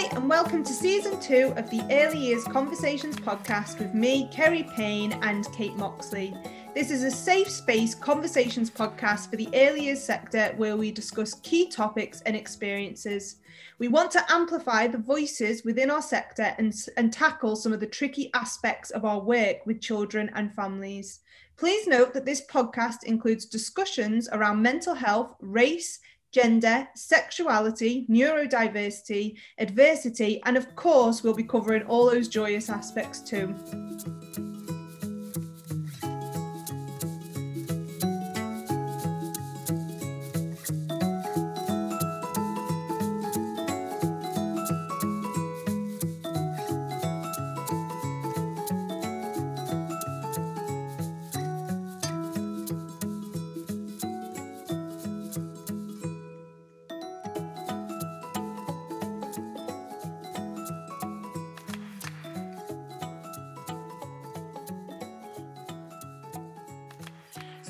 [0.00, 4.62] Hi, and welcome to season two of the Early Years Conversations podcast with me, Kerry
[4.74, 6.34] Payne, and Kate Moxley.
[6.74, 11.34] This is a safe space conversations podcast for the early years sector where we discuss
[11.40, 13.36] key topics and experiences.
[13.78, 17.86] We want to amplify the voices within our sector and, and tackle some of the
[17.86, 21.20] tricky aspects of our work with children and families.
[21.58, 26.00] Please note that this podcast includes discussions around mental health, race,
[26.32, 33.54] gender, sexuality, neurodiversity, adversity, and of course, we'll be covering all those joyous aspects too.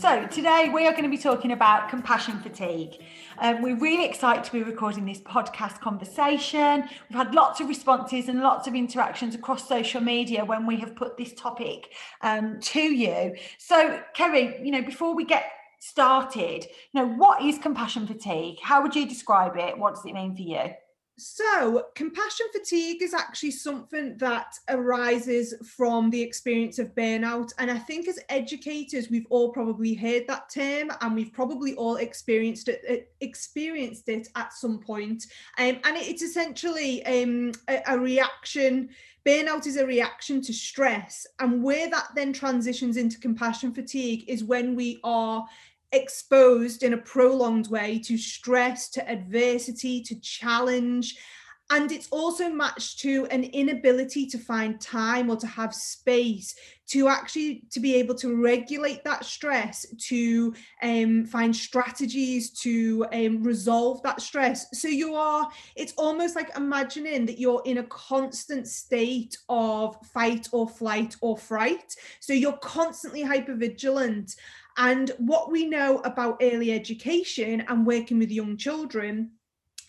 [0.00, 2.96] So, today we are going to be talking about compassion fatigue.
[3.36, 6.88] Um, we're really excited to be recording this podcast conversation.
[7.10, 10.96] We've had lots of responses and lots of interactions across social media when we have
[10.96, 13.36] put this topic um, to you.
[13.58, 15.44] So, Kerry, you know, before we get
[15.80, 18.56] started, you know, what is compassion fatigue?
[18.62, 19.76] How would you describe it?
[19.76, 20.70] What does it mean for you?
[21.20, 27.52] So, compassion fatigue is actually something that arises from the experience of burnout.
[27.58, 31.96] And I think as educators, we've all probably heard that term and we've probably all
[31.96, 35.26] experienced it, uh, experienced it at some point.
[35.58, 38.88] Um, and it's essentially um, a, a reaction.
[39.26, 41.26] Burnout is a reaction to stress.
[41.38, 45.44] And where that then transitions into compassion fatigue is when we are
[45.92, 51.16] exposed in a prolonged way to stress, to adversity, to challenge.
[51.72, 56.54] And it's also matched to an inability to find time or to have space
[56.90, 60.52] to actually to be able to regulate that stress, to
[60.82, 64.66] um, find strategies to um, resolve that stress.
[64.76, 70.48] So you are, it's almost like imagining that you're in a constant state of fight
[70.50, 71.94] or flight or fright.
[72.18, 74.34] So you're constantly hypervigilant.
[74.82, 79.32] And what we know about early education and working with young children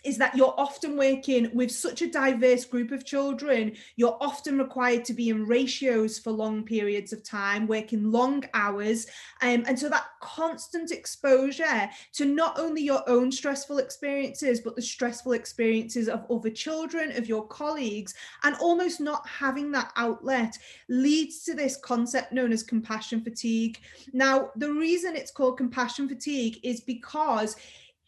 [0.03, 3.73] is that you're often working with such a diverse group of children.
[3.95, 9.05] You're often required to be in ratios for long periods of time, working long hours.
[9.41, 14.81] Um, and so that constant exposure to not only your own stressful experiences, but the
[14.81, 18.13] stressful experiences of other children, of your colleagues,
[18.43, 20.57] and almost not having that outlet
[20.89, 23.79] leads to this concept known as compassion fatigue.
[24.13, 27.55] Now, the reason it's called compassion fatigue is because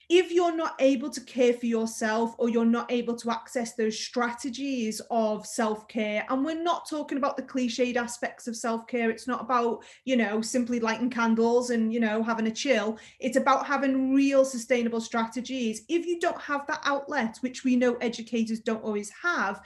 [0.09, 3.99] if you're not able to care for yourself or you're not able to access those
[3.99, 9.41] strategies of self-care and we're not talking about the cliched aspects of self-care it's not
[9.41, 12.97] about you know simply lighting candles and you know having a chill.
[13.19, 15.83] It's about having real sustainable strategies.
[15.89, 19.61] If you don't have that outlet which we know educators don't always have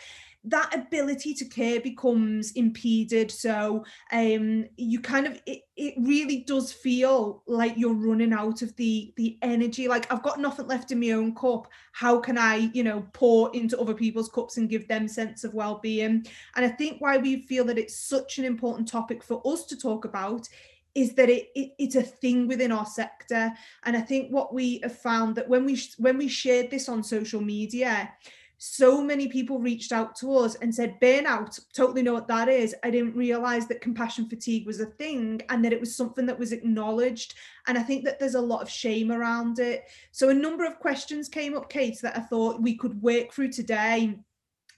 [0.49, 3.31] that ability to care becomes impeded.
[3.31, 8.75] So um you kind of it, it really does feel like you're running out of
[8.75, 9.87] the the energy.
[9.87, 11.67] Like i've got nothing left in my own cup.
[11.91, 15.53] How can i you know pour into other people's cups and give them sense of
[15.53, 16.25] well-being?
[16.55, 19.77] And i think why we feel that it's such an important topic for us to
[19.77, 20.47] talk about
[20.95, 23.53] is that it, it, it's a thing within our sector.
[23.83, 27.03] And i think what we have found that when we when we shared this on
[27.03, 28.11] social media
[28.59, 32.75] so many people reached out to us and said burnout totally know what that is.
[32.83, 36.39] I didn't realize that compassion fatigue was a thing and that it was something that
[36.39, 37.35] was acknowledged.
[37.67, 39.83] And i think that there's a lot of shame around it.
[40.11, 43.51] So a number of questions came up kate that i thought we could work through
[43.51, 44.17] today.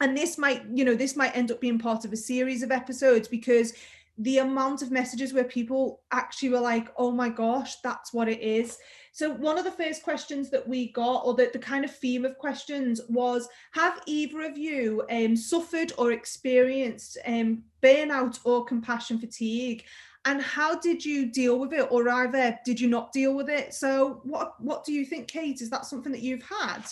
[0.01, 2.71] And this might you know this might end up being part of a series of
[2.71, 3.73] episodes because
[4.19, 8.41] the amount of messages where people actually were like oh my gosh that's what it
[8.41, 8.77] is
[9.11, 12.25] so one of the first questions that we got, or the, the kind of theme
[12.25, 19.19] of questions was, have either of you um, suffered or experienced um, burnout or compassion
[19.19, 19.83] fatigue?
[20.23, 23.73] And how did you deal with it, or either did you not deal with it?
[23.73, 25.61] So what what do you think, Kate?
[25.61, 26.83] Is that something that you've had?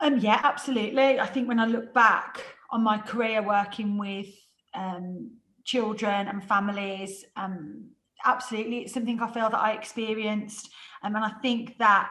[0.00, 1.18] Um, yeah, absolutely.
[1.18, 4.28] I think when I look back on my career working with
[4.76, 5.30] um,
[5.64, 7.90] children and families, um,
[8.24, 10.70] absolutely it's something i feel that i experienced.
[11.02, 12.10] Um, and i think that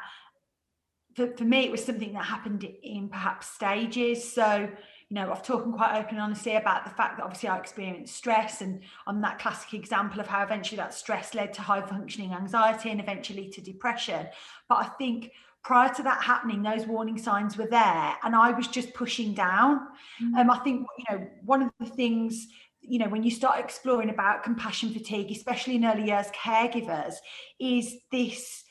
[1.15, 4.33] for, for me it was something that happened in perhaps stages.
[4.33, 4.69] So
[5.09, 8.15] you know i've talked quite open and honestly about the fact that obviously i experienced
[8.15, 12.33] stress and on that classic example of how eventually that stress led to high functioning
[12.33, 14.27] anxiety and eventually to depression.
[14.67, 15.31] But i think
[15.65, 19.79] prior to that happening, those warning signs were there, and I was just pushing down.
[20.23, 20.35] Mm-hmm.
[20.35, 22.47] Um, I think you know one of the things
[22.81, 27.15] you know when you start exploring about compassion fatigue, especially in early years caregivers,
[27.59, 28.63] is this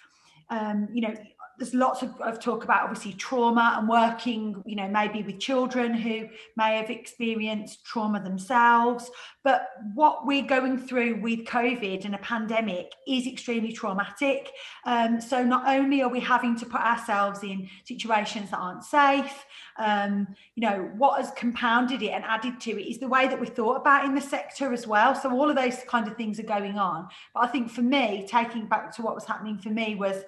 [0.51, 1.15] um, you know
[1.59, 5.95] there's lots of, of, talk about obviously trauma and working you know maybe with children
[5.95, 9.11] who may have experienced trauma themselves.
[9.43, 14.51] But what we're going through with covid and a pandemic is extremely traumatic.
[14.85, 19.45] Um, so not only are we having to put ourselves in situations that aren't safe
[19.77, 23.41] um, you know what has compounded it and added to it is the way that
[23.41, 25.15] we thought about in the sector as well.
[25.15, 27.09] So all of those kind of things are going on.
[27.35, 30.25] But i think for me taking back to what was happening for me was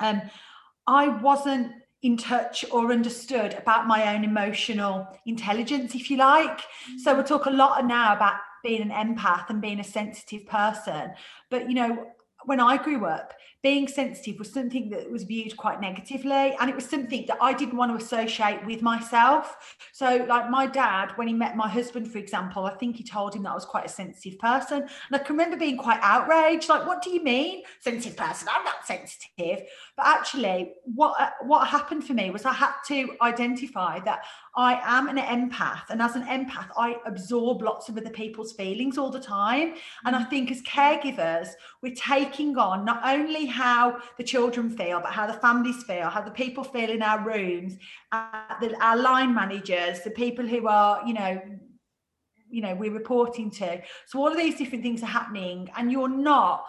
[0.00, 0.22] um,
[0.86, 1.72] I wasn't
[2.02, 6.60] in touch or understood about my own emotional intelligence, if you like.
[7.02, 11.12] So we'll talk a lot now about being an empath and being a sensitive person.
[11.50, 12.06] But you know,
[12.44, 16.76] when I grew up, being sensitive was something that was viewed quite negatively and it
[16.76, 19.76] was something that I didn't want to associate with myself.
[19.92, 23.34] So like my dad when he met my husband for example I think he told
[23.34, 26.68] him that I was quite a sensitive person and I can remember being quite outraged
[26.68, 29.66] like what do you mean sensitive person I'm not sensitive
[29.96, 34.24] but actually what what happened for me was I had to identify that
[34.56, 38.98] I am an empath and as an empath I absorb lots of other people's feelings
[38.98, 40.30] all the time and I mm.
[40.30, 41.48] think as caregivers
[41.82, 46.20] we're taking on not only how the children feel, but how the families feel, how
[46.20, 47.76] the people feel in our rooms,
[48.12, 51.40] uh, the, our line managers, the people who are, you know,
[52.50, 53.82] you know, we're reporting to.
[54.06, 56.64] So all of these different things are happening, and you're not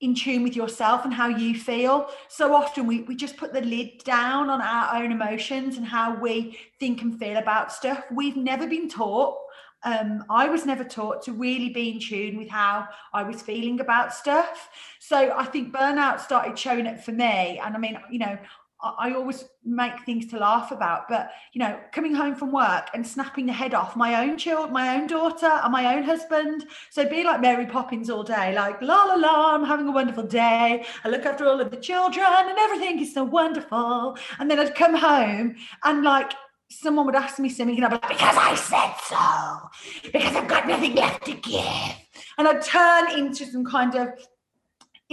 [0.00, 2.08] in tune with yourself and how you feel.
[2.28, 6.18] So often we, we just put the lid down on our own emotions and how
[6.20, 8.02] we think and feel about stuff.
[8.10, 9.38] We've never been taught
[9.84, 13.80] um, I was never taught to really be in tune with how I was feeling
[13.80, 14.68] about stuff.
[15.00, 17.60] So I think burnout started showing up for me.
[17.62, 18.38] And I mean, you know,
[18.82, 23.06] I, always make things to laugh about, but you know, coming home from work and
[23.06, 26.66] snapping the head off my own child, my own daughter, and my own husband.
[26.90, 30.24] So be like Mary Poppins all day, like la la la, I'm having a wonderful
[30.24, 30.84] day.
[31.04, 34.18] I look after all of the children and everything is so wonderful.
[34.40, 35.54] And then I'd come home
[35.84, 36.32] and like
[36.80, 40.48] someone would ask me something and I'd be like, because I said so, because I've
[40.48, 41.96] got nothing left to give.
[42.38, 44.08] And I'd turn into some kind of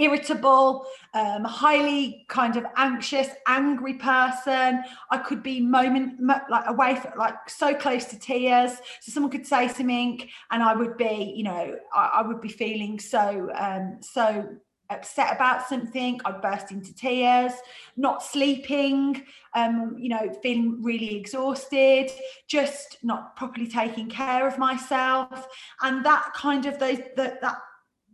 [0.00, 4.82] irritable, um, highly kind of anxious, angry person.
[5.10, 8.72] I could be moment like away from like so close to tears.
[9.00, 12.48] So someone could say something, and I would be, you know, I, I would be
[12.48, 14.48] feeling so um, so
[14.90, 17.52] upset about something, I'd burst into tears,
[17.96, 22.10] not sleeping, um, you know, feeling really exhausted,
[22.48, 25.46] just not properly taking care of myself.
[25.82, 27.58] And that kind of those that that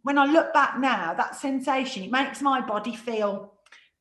[0.03, 3.55] when I look back now, that sensation, it makes my body feel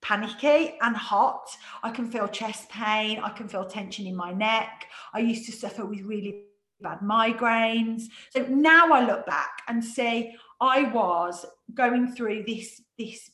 [0.04, 1.50] panicky and hot.
[1.82, 4.86] I can feel chest pain, I can feel tension in my neck.
[5.14, 6.44] I used to suffer with really
[6.80, 8.04] bad migraines.
[8.30, 13.32] So now I look back and say, I was going through this this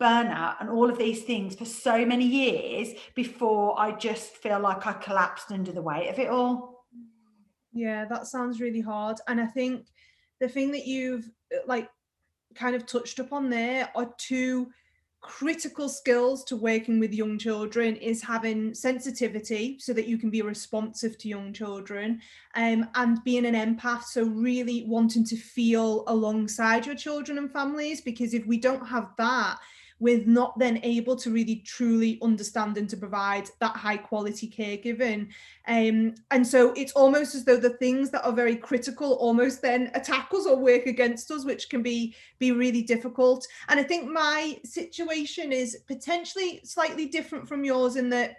[0.00, 4.86] burnout and all of these things for so many years before I just feel like
[4.86, 6.84] I collapsed under the weight of it all.
[7.72, 9.18] Yeah, that sounds really hard.
[9.28, 9.86] And I think
[10.40, 11.30] the thing that you've
[11.66, 11.88] like
[12.54, 14.70] kind of touched upon there are two
[15.24, 20.42] critical skills to working with young children is having sensitivity so that you can be
[20.42, 22.20] responsive to young children
[22.56, 28.02] um, and being an empath so really wanting to feel alongside your children and families
[28.02, 29.58] because if we don't have that
[30.00, 35.28] with not then able to really truly understand and to provide that high quality caregiving.
[35.66, 39.90] Um, and so it's almost as though the things that are very critical almost then
[39.94, 43.46] attack us or work against us, which can be be really difficult.
[43.68, 48.36] And I think my situation is potentially slightly different from yours in that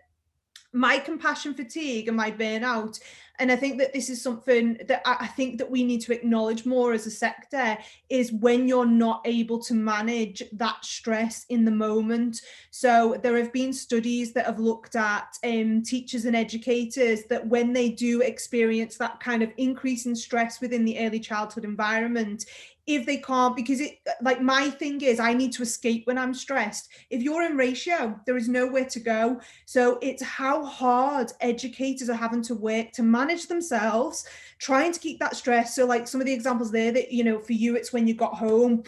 [0.75, 2.99] my compassion fatigue and my burnout
[3.39, 6.65] and i think that this is something that i think that we need to acknowledge
[6.65, 7.77] more as a sector
[8.09, 12.41] is when you're not able to manage that stress in the moment.
[12.71, 17.73] So there have been studies that have looked at um, teachers and educators that when
[17.73, 22.45] they do experience that kind of increase in stress within the early childhood environment
[22.87, 26.33] if they can't because it like my thing is i need to escape when i'm
[26.33, 26.89] stressed.
[27.09, 29.41] If you're in ratio there is nowhere to go.
[29.65, 34.25] So it's how hard educators are having to work to manage themselves
[34.59, 35.75] trying to keep that stress.
[35.75, 38.13] So like some of the examples there that you know for you it's when you
[38.13, 38.83] got home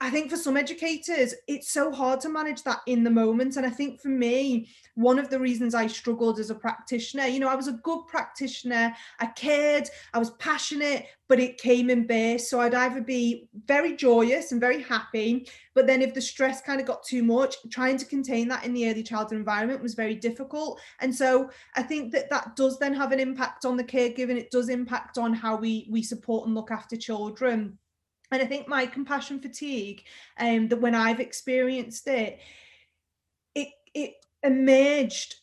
[0.00, 3.56] I think for some educators, it's so hard to manage that in the moment.
[3.56, 7.38] And I think for me, one of the reasons I struggled as a practitioner, you
[7.38, 12.06] know, I was a good practitioner, I cared, I was passionate, but it came in
[12.06, 12.50] bursts.
[12.50, 16.80] So I'd either be very joyous and very happy, but then if the stress kind
[16.80, 20.16] of got too much, trying to contain that in the early childhood environment was very
[20.16, 20.80] difficult.
[21.00, 24.36] And so I think that that does then have an impact on the caregiving.
[24.36, 27.78] It does impact on how we we support and look after children.
[28.34, 30.02] And I think my compassion fatigue,
[30.38, 32.40] um, that when I've experienced it,
[33.54, 35.36] it it emerged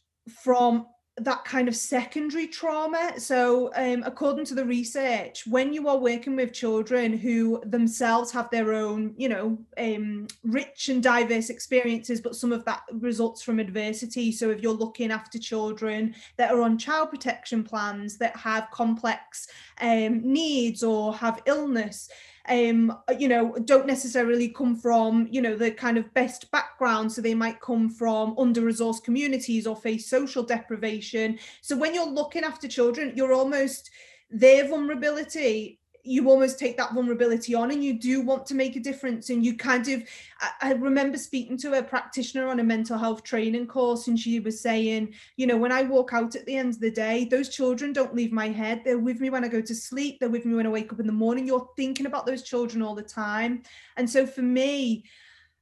[0.43, 3.13] from that kind of secondary trauma.
[3.17, 8.49] So, um, according to the research, when you are working with children who themselves have
[8.49, 13.59] their own, you know, um, rich and diverse experiences, but some of that results from
[13.59, 14.33] adversity.
[14.33, 19.47] So, if you're looking after children that are on child protection plans that have complex
[19.79, 22.09] um, needs or have illness,
[22.49, 27.21] um you know don't necessarily come from you know the kind of best background so
[27.21, 31.37] they might come from under resourced communities or face social deprivation.
[31.61, 33.91] So when you're looking after children you're almost
[34.31, 38.79] their vulnerability you almost take that vulnerability on and you do want to make a
[38.79, 39.29] difference.
[39.29, 40.03] And you kind of
[40.39, 44.39] I, I, remember speaking to a practitioner on a mental health training course and she
[44.39, 47.49] was saying you know when i walk out at the end of the day those
[47.49, 48.81] children don't leave my head.
[48.83, 50.19] They're with me when i go to sleep.
[50.19, 51.45] They're with me when i wake up in the morning.
[51.45, 53.63] You're thinking about those children all the time.
[53.97, 55.05] And so for me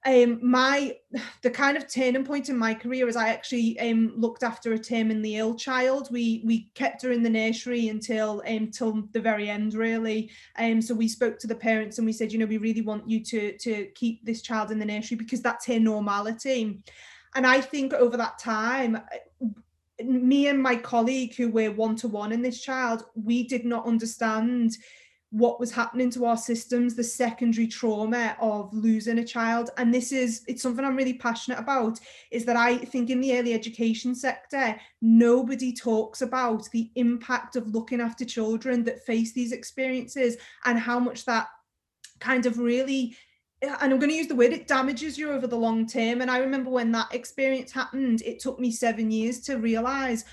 [0.05, 0.95] um my
[1.41, 4.79] the kind of turning point in my career is I actually um looked after a
[4.79, 6.09] terminally ill child.
[6.11, 10.31] We we kept her in the nursery until um till the very end really.
[10.57, 13.09] Um so we spoke to the parents and we said, you know, we really want
[13.09, 16.81] you to to keep this child in the nursery because that's her normality.
[17.35, 19.01] And I think over that time
[20.03, 23.85] me and my colleague who were one to one in this child, we did not
[23.85, 24.77] understand
[25.31, 29.69] what was happening to our systems, the secondary trauma of losing a child.
[29.77, 31.99] And this is, it's something I'm really passionate about,
[32.31, 37.73] is that I think in the early education sector, nobody talks about the impact of
[37.73, 41.47] looking after children that face these experiences and how much that
[42.19, 43.15] kind of really
[43.61, 46.21] and I'm going to use the word, it damages you over the long term.
[46.21, 50.23] And I remember when that experience happened, it took me seven years to realize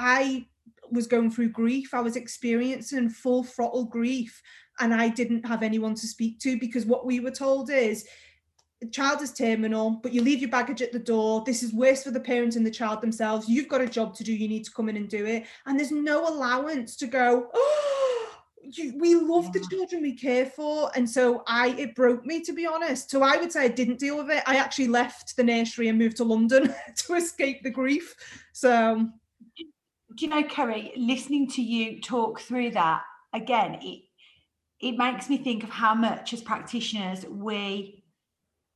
[0.00, 0.46] I
[0.92, 1.94] was going through grief.
[1.94, 4.40] I was experiencing full throttle grief,
[4.80, 8.06] and I didn't have anyone to speak to because what we were told is
[8.80, 11.44] the child is terminal, but you leave your baggage at the door.
[11.46, 13.48] This is worse for the parent and the child themselves.
[13.48, 14.34] You've got a job to do.
[14.34, 15.44] You need to come in and do it.
[15.66, 20.90] And there's no allowance to go, oh, you, we love the children we care for.
[20.96, 23.08] And so I, it broke me to be honest.
[23.08, 24.42] So I would say I didn't deal with it.
[24.46, 28.16] I actually left the nursery and moved to London to escape the grief.
[28.52, 29.08] So
[30.16, 33.02] do you know, Kerry, listening to you talk through that
[33.32, 34.02] again, it
[34.80, 38.02] it makes me think of how much as practitioners we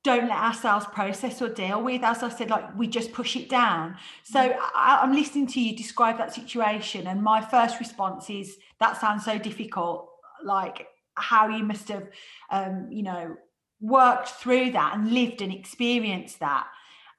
[0.04, 2.04] don't let ourselves process or deal with.
[2.04, 3.96] As I said, like we just push it down.
[4.22, 4.56] So mm.
[4.74, 9.24] I, I'm listening to you describe that situation, and my first response is that sounds
[9.24, 10.08] so difficult.
[10.44, 12.08] Like how you must have,
[12.50, 13.36] um, you know,
[13.80, 16.66] worked through that and lived and experienced that.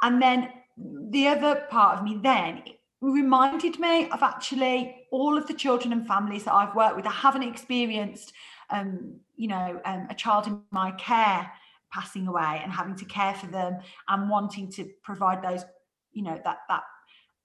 [0.01, 2.63] And then the other part of me then
[3.01, 7.05] reminded me of actually all of the children and families that I've worked with.
[7.05, 8.33] I haven't experienced,
[8.69, 11.51] um, you know, um, a child in my care
[11.91, 13.77] passing away and having to care for them
[14.07, 15.63] and wanting to provide those,
[16.11, 16.83] you know, that that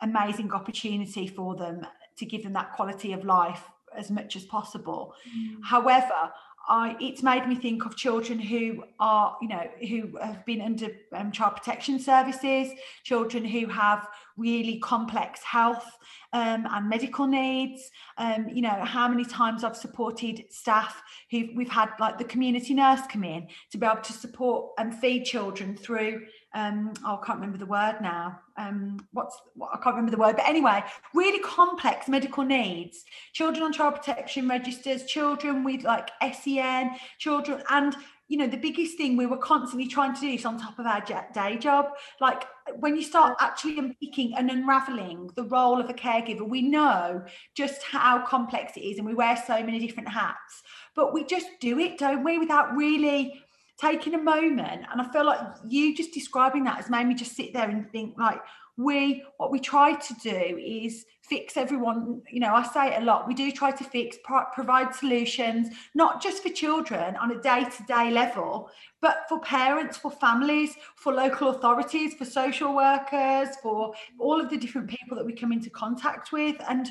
[0.01, 3.63] amazing opportunity for them to give them that quality of life
[3.97, 5.15] as much as possible.
[5.37, 5.57] Mm.
[5.63, 6.33] However,
[6.69, 10.89] I, it's made me think of children who are, you know, who have been under
[11.13, 12.69] um, child protection services,
[13.03, 14.07] children who have
[14.37, 15.85] really complex health
[16.33, 17.91] um, and medical needs.
[18.17, 22.75] Um, you know, how many times I've supported staff who we've had like the community
[22.75, 26.23] nurse come in to be able to support and feed children through
[26.55, 28.39] um, oh, I can't remember the word now.
[28.59, 33.05] Um, what's what, I can't remember the word, but anyway, really complex medical needs.
[33.33, 37.97] Children on child protection registers, children with like SEN, children, and
[38.29, 40.87] you know the biggest thing we were constantly trying to do is on top of
[40.87, 41.87] our day job.
[42.21, 42.45] Like
[42.79, 47.83] when you start actually unpicking and unraveling the role of a caregiver, we know just
[47.83, 50.63] how complex it is, and we wear so many different hats.
[50.95, 53.42] But we just do it, don't we, without really
[53.83, 57.35] taking a moment and i feel like you just describing that has made me just
[57.35, 58.41] sit there and think like
[58.77, 63.05] we what we try to do is fix everyone you know i say it a
[63.05, 67.43] lot we do try to fix pro- provide solutions not just for children on a
[67.43, 68.71] day-to-day level
[69.01, 74.57] but for parents for families for local authorities for social workers for all of the
[74.57, 76.89] different people that we come into contact with and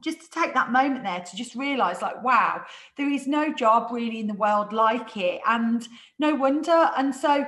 [0.00, 2.62] just to take that moment there to just realize like wow
[2.96, 5.40] there is no job really in the world like it.
[5.46, 5.86] And
[6.18, 6.90] no wonder.
[6.96, 7.46] And so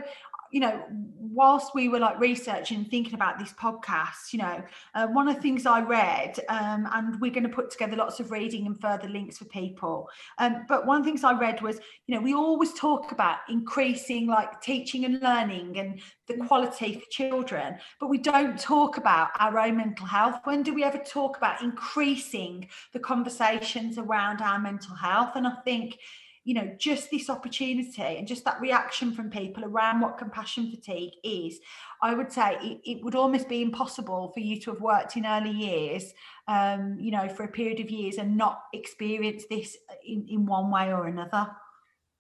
[0.51, 0.85] you know,
[1.19, 4.63] whilst we were like researching and thinking about this podcast, you know,
[4.95, 8.19] uh, one of the things I read, um, and we're going to put together lots
[8.19, 10.09] of reading and further links for people.
[10.39, 13.39] Um, but one of the things I read was, you know, we always talk about
[13.49, 19.29] increasing like teaching and learning and the quality for children, but we don't talk about
[19.39, 20.41] our own mental health.
[20.45, 25.33] When do we ever talk about increasing the conversations around our mental health?
[25.37, 25.99] And I think,
[26.49, 31.13] you know just this opportunity and just that reaction from people around what compassion fatigue
[31.23, 31.59] is
[32.03, 35.27] i would say it, it would almost be impossible for you to have worked in
[35.27, 36.15] early years
[36.49, 39.77] um, you know for a period of years and not experience this
[40.07, 41.47] in, in one way or another.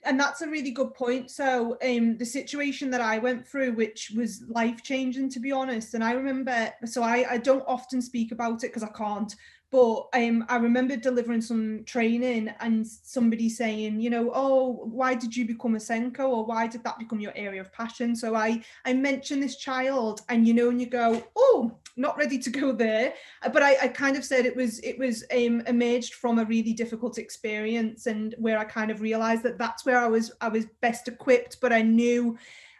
[0.04, 1.30] And that's a really good point.
[1.30, 5.94] So um the situation that i went through which was life changing to be honest
[5.94, 9.34] and i remember so i i don't often speak about it because i can't
[9.70, 15.36] but um, I remember delivering some training and somebody saying, you know, oh, why did
[15.36, 18.16] you become a SENCO or why did that become your area of passion?
[18.16, 22.38] So I I mentioned this child and you know, and you go, oh, not ready
[22.38, 23.12] to go there.
[23.52, 26.72] But I, I kind of said it was it was um, emerged from a really
[26.72, 30.64] difficult experience and where I kind of realized that that's where I was I was
[30.80, 32.38] best equipped, but I knew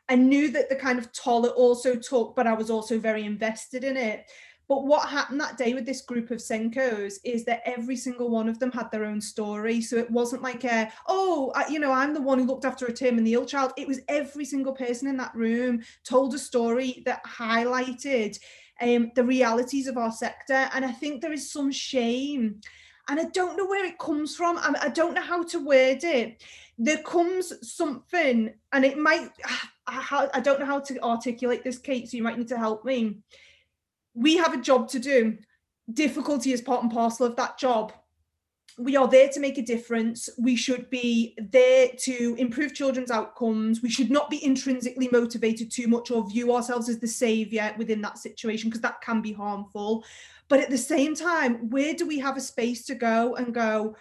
[0.09, 3.25] I knew that the kind of toll it also took, but I was also very
[3.25, 4.31] invested in it.
[4.69, 8.51] But what happened that day with this group of SENCOs is that every single one
[8.51, 9.81] of them had their own story.
[9.81, 12.85] So it wasn't like, a, oh, I, you know, I'm the one who looked after
[12.85, 13.73] a terminally ill child.
[13.79, 18.39] It was every single person in that room told a story that highlighted
[18.83, 20.69] um, the realities of our sector.
[20.75, 22.61] And I think there is some shame.
[23.09, 24.59] And I don't know where it comes from.
[24.59, 26.43] I, don't know how to word it.
[26.77, 29.31] There comes something, and it might,
[29.87, 32.85] I, I don't know how to articulate this, Kate, so you might need to help
[32.85, 33.17] me
[34.19, 35.39] we have a job to do.
[35.93, 37.93] Difficulty is part and parcel of that job.
[38.77, 40.29] We are there to make a difference.
[40.39, 43.83] We should be there to improve children's outcomes.
[43.83, 48.01] We should not be intrinsically motivated too much or view ourselves as the savior within
[48.03, 50.05] that situation because that can be harmful.
[50.49, 53.97] But at the same time, where do we have a space to go and go?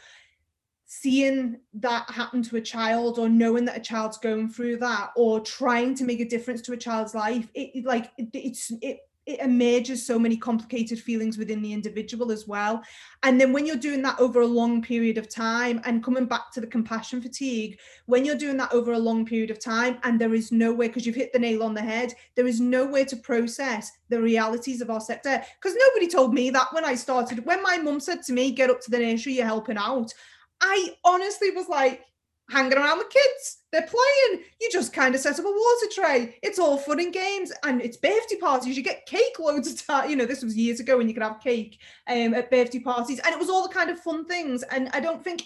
[0.89, 5.41] seeing that happen to a child or knowing that a child's going through that or
[5.41, 9.41] trying to make a difference to a child's life it like it, it's it it
[9.41, 12.81] emerges so many complicated feelings within the individual as well.
[13.23, 16.51] And then when you're doing that over a long period of time and coming back
[16.53, 20.19] to the compassion fatigue, when you're doing that over a long period of time and
[20.19, 22.85] there is no way, because you've hit the nail on the head, there is no
[22.85, 25.43] way to process the realities of our sector.
[25.61, 27.45] Because nobody told me that when I started.
[27.45, 30.13] When my mum said to me, get up to the nursery, you're helping out.
[30.61, 32.01] I honestly was like,
[32.49, 33.57] hanging around with kids.
[33.71, 34.43] They're playing.
[34.61, 36.37] You just kind of set up a water tray.
[36.41, 37.51] It's all fun and games.
[37.63, 38.77] And it's birthday parties.
[38.77, 40.09] You get cake loads of time.
[40.09, 43.19] You know, this was years ago when you could have cake um, at birthday parties.
[43.19, 44.63] And it was all the kind of fun things.
[44.63, 45.43] And I don't think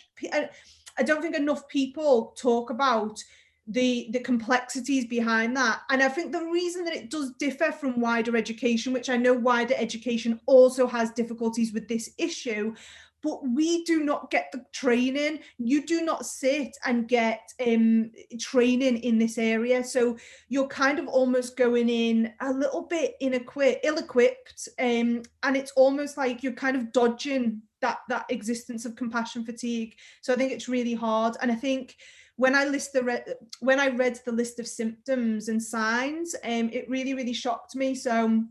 [0.98, 3.22] I don't think enough people talk about
[3.68, 8.02] the the complexities behind that and i think the reason that it does differ from
[8.02, 12.74] wider education which i know wider education also has difficulties with this issue
[13.24, 15.40] but we do not get the training.
[15.58, 19.84] You do not sit and get um, training in this area.
[19.84, 20.18] So
[20.50, 26.18] you're kind of almost going in a little bit inequip- ill-equipped, um, and it's almost
[26.18, 29.96] like you're kind of dodging that that existence of compassion fatigue.
[30.22, 31.96] So I think it's really hard, and I think
[32.38, 33.26] when I list the re-
[33.60, 37.94] when I read the list of symptoms and signs, um, it really really shocked me.
[37.96, 38.44] So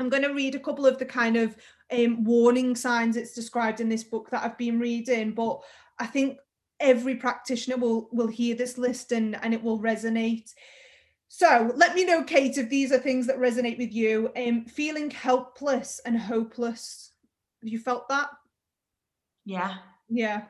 [0.00, 1.56] I'm going to read a couple of the kind of
[1.92, 5.60] um, warning signs it's described in this book that I've been reading, but
[5.98, 6.38] I think
[6.80, 10.52] every practitioner will will hear this list and and it will resonate.
[11.28, 14.30] So let me know, Kate, if these are things that resonate with you.
[14.36, 17.12] Um, feeling helpless and hopeless.
[17.62, 18.30] Have you felt that?
[19.44, 19.76] Yeah.
[20.08, 20.44] Yeah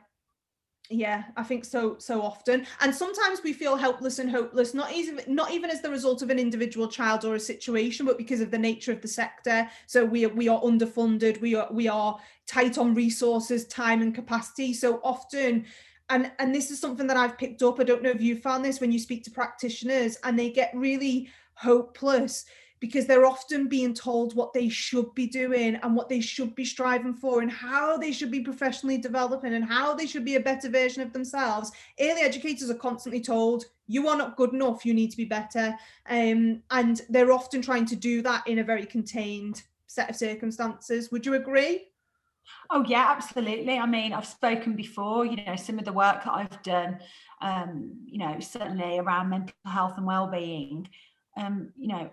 [0.89, 2.65] yeah i think so so often.
[2.81, 6.31] And sometimes we feel helpless and hopeless not even not even as the result of
[6.31, 9.69] an individual child or a situation but because of the nature of the sector.
[9.85, 14.15] So we are, we are underfunded we are we are tight on resources time and
[14.15, 14.73] capacity.
[14.73, 15.65] So often
[16.09, 17.79] and and this is something that i've picked up.
[17.79, 20.71] I don't know if you found this when you speak to practitioners and they get
[20.73, 22.45] really hopeless
[22.79, 26.65] because they're often being told what they should be doing and what they should be
[26.65, 30.39] striving for and how they should be professionally developing and how they should be a
[30.39, 31.71] better version of themselves.
[31.99, 35.75] Early educators are constantly told, you are not good enough, you need to be better.
[36.09, 41.11] Um, and they're often trying to do that in a very contained set of circumstances.
[41.11, 41.87] Would you agree?
[42.71, 43.77] Oh yeah, absolutely.
[43.77, 46.99] I mean, I've spoken before, you know, some of the work that I've done,
[47.41, 50.87] um, you know, certainly around mental health and well-being.
[51.37, 52.11] Um, you know,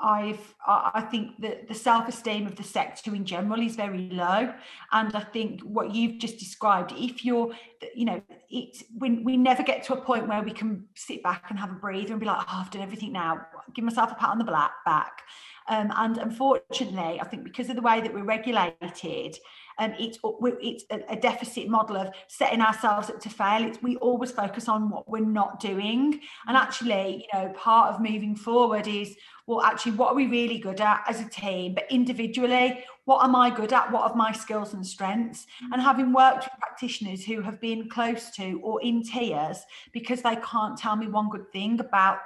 [0.00, 4.52] I've I think that the self-esteem of the sector in general is very low.
[4.92, 7.52] And I think what you've just described if you're
[7.94, 11.44] you know it's we, we never get to a point where we can sit back
[11.50, 13.46] and have a breather and be like oh, I've done everything now.
[13.74, 15.22] Give myself a pat on the back.
[15.68, 19.38] Um, and unfortunately I think because of the way that we're regulated
[19.78, 20.18] um, it's
[20.60, 23.64] it's a, deficit model of setting ourselves up to fail.
[23.64, 28.00] It's we always focus on what we're not doing, and actually, you know, part of
[28.00, 29.16] moving forward is
[29.48, 33.34] well, actually, what are we really good at as a team, but individually, what am
[33.34, 33.90] I good at?
[33.90, 35.46] What are my skills and strengths?
[35.64, 35.72] Mm.
[35.72, 39.60] And having worked with practitioners who have been close to or in tears
[39.94, 42.18] because they can't tell me one good thing about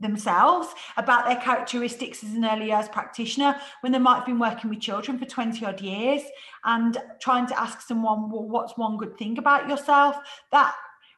[0.00, 4.70] themselves about their characteristics as an early years practitioner when they might have been working
[4.70, 6.22] with children for 20 odd years
[6.64, 10.16] and trying to ask someone well what's one good thing about yourself
[10.52, 10.74] that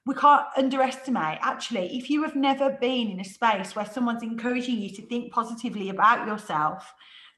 [0.06, 4.78] we can't underestimate actually if you have never been in a space where someone's encouraging
[4.78, 6.92] you to think positively about yourself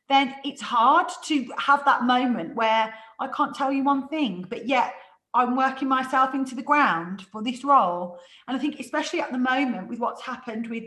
[0.09, 4.67] then it's hard to have that moment where i can't tell you one thing but
[4.67, 4.95] yet
[5.35, 8.19] I'm working myself into the ground for this role.
[8.47, 10.85] And I think, especially at the moment, with what's happened with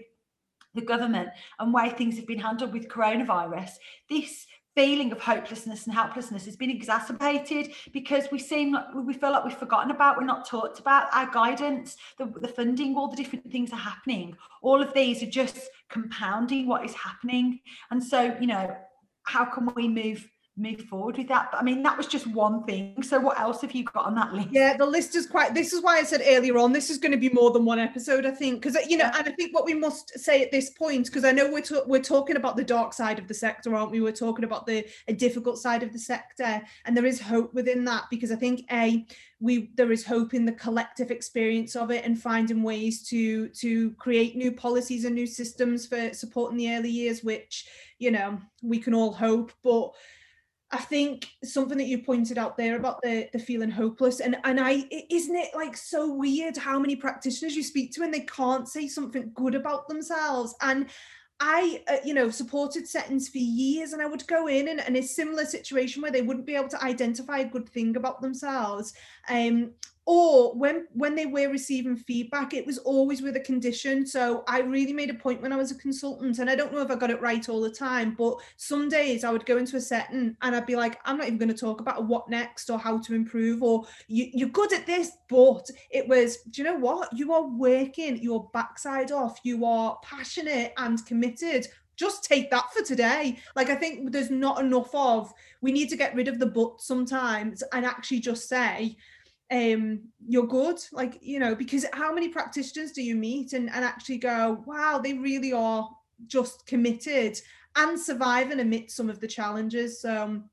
[0.75, 3.71] the government and way things have been handled with coronavirus,
[4.09, 9.31] this feeling of hopelessness and helplessness has been exacerbated because we seem like we feel
[9.31, 13.15] like we've forgotten about, we're not talked about our guidance, the, the funding, all the
[13.15, 14.35] different things are happening.
[14.61, 15.57] All of these are just
[15.89, 17.61] compounding what is happening.
[17.89, 18.75] And so, you know,
[19.23, 21.49] how can we move move forward with that.
[21.51, 23.03] But I mean, that was just one thing.
[23.03, 24.49] So what else have you got on that list?
[24.51, 25.53] Yeah, the list is quite.
[25.53, 26.71] This is why I said earlier on.
[26.71, 29.27] This is going to be more than one episode, I think, because you know, and
[29.27, 32.01] I think what we must say at this point, because I know we're to, we're
[32.01, 34.01] talking about the dark side of the sector, aren't we?
[34.01, 37.83] We're talking about the a difficult side of the sector, and there is hope within
[37.85, 39.05] that because I think a
[39.41, 43.91] we there is hope in the collective experience of it and finding ways to to
[43.91, 47.67] create new policies and new systems for supporting the early years, which
[47.99, 49.91] you know we can all hope, but
[50.75, 54.59] I think something that you pointed out there about the the feeling hopeless and and
[54.59, 58.67] I isn't it like so weird how many practitioners you speak to and they can't
[58.67, 60.87] say something good about themselves and
[61.39, 64.95] I, uh, you know, supported settings for years, and I would go in and, and
[64.95, 68.93] a similar situation where they wouldn't be able to identify a good thing about themselves.
[69.29, 69.71] Um,
[70.05, 74.05] or when when they were receiving feedback it was always with a condition.
[74.05, 76.81] So i really made a point when i was a consultant and i don't know
[76.81, 79.77] if i got it right all the time but some days i would go into
[79.77, 82.69] a setting and i'd be like i'm not even going to talk about what next
[82.69, 86.67] or how to improve or you, you're good at this but it was do you
[86.67, 87.09] know what?
[87.13, 89.39] You are working your backside off.
[89.43, 91.67] You are passionate and committed.
[91.95, 93.39] Just take that for today.
[93.55, 96.81] Like I think there's not enough of we need to get rid of the but
[96.81, 98.97] sometimes and actually just say,
[99.51, 103.85] um you're good like you know because how many practitioners do you meet and, and
[103.85, 105.87] actually go wow they really are
[106.25, 107.39] just committed
[107.75, 110.01] and surviving amidst some of the challenges.
[110.01, 110.49] So um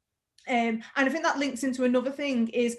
[0.48, 2.76] and i think that links into another thing is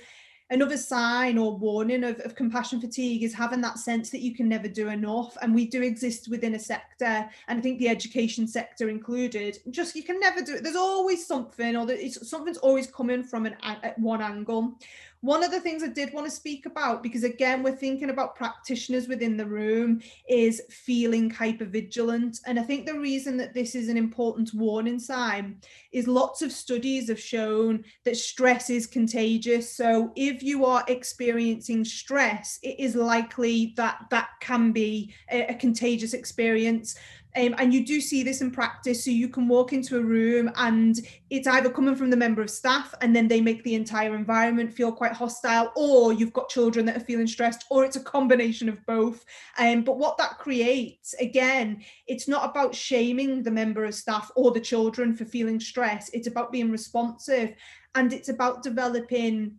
[0.49, 4.49] another sign or warning of, of compassion fatigue is having that sense that you can
[4.49, 8.45] never do enough and we do exist within a sector and i think the education
[8.45, 10.63] sector included just you can never do it.
[10.63, 13.55] There's always something or something's always coming from an
[13.95, 14.77] one angle
[15.23, 18.35] one of the things I did want to speak about, because again, we're thinking about
[18.35, 22.41] practitioners within the room, is feeling hypervigilant.
[22.45, 25.61] And I think the reason that this is an important warning sign
[25.93, 29.73] is lots of studies have shown that stress is contagious.
[29.73, 35.53] So if you are experiencing stress, it is likely that that can be a, a
[35.53, 36.97] contagious experience.
[37.35, 39.03] Um, and you do see this in practice.
[39.03, 42.49] So you can walk into a room and it's either coming from the member of
[42.49, 46.85] staff and then they make the entire environment feel quite hostile, or you've got children
[46.85, 49.25] that are feeling stressed, or it's a combination of both.
[49.57, 54.51] Um, but what that creates, again, it's not about shaming the member of staff or
[54.51, 56.09] the children for feeling stress.
[56.13, 57.55] It's about being responsive
[57.95, 59.57] and it's about developing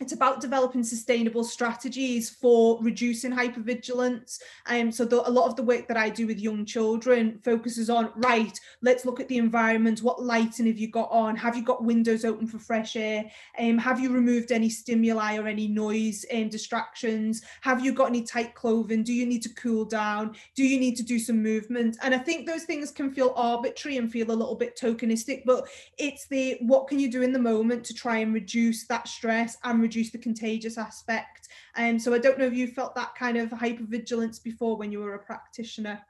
[0.00, 4.38] it's about developing sustainable strategies for reducing hypervigilance.
[4.66, 7.88] Um, so the, a lot of the work that I do with young children focuses
[7.88, 10.02] on, right, let's look at the environment.
[10.02, 11.36] What lighting have you got on?
[11.36, 13.30] Have you got windows open for fresh air?
[13.58, 17.42] Um, have you removed any stimuli or any noise and um, distractions?
[17.60, 19.04] Have you got any tight clothing?
[19.04, 20.34] Do you need to cool down?
[20.54, 21.98] Do you need to do some movement?
[22.02, 25.68] And I think those things can feel arbitrary and feel a little bit tokenistic, but
[25.98, 29.56] it's the what can you do in the moment to try and reduce that stress
[29.64, 31.48] and reduce the contagious aspect.
[31.76, 34.92] And um, so I don't know if you felt that kind of hypervigilance before when
[34.92, 36.00] you were a practitioner.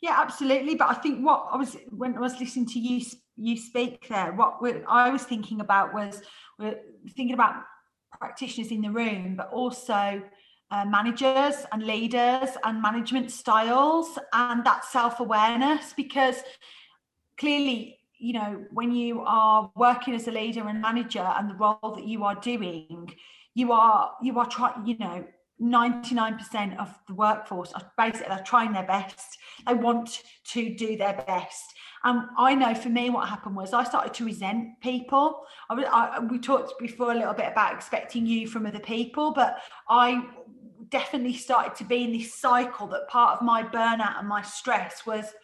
[0.00, 0.74] Yeah, absolutely.
[0.74, 3.04] But I think what I was when I was listening to you
[3.36, 4.58] you speak there, what
[4.88, 6.22] I was thinking about was
[6.58, 6.80] we're
[7.16, 7.62] thinking about
[8.18, 10.22] practitioners in the room, but also
[10.70, 16.36] uh, managers and leaders and management styles and that self-awareness because
[17.38, 21.92] clearly you know when you are working as a leader and manager and the role
[21.94, 23.10] that you are doing
[23.54, 25.24] you are you are trying you know
[25.60, 29.38] 99% of the workforce are basically they're trying their best.
[29.66, 31.74] They want to do their best.
[32.04, 35.40] And I know for me what happened was I started to resent people.
[35.68, 39.58] I, I, we talked before a little bit about expecting you from other people but
[39.88, 40.22] I
[40.90, 45.04] definitely started to be in this cycle that part of my burnout and my stress
[45.06, 45.34] was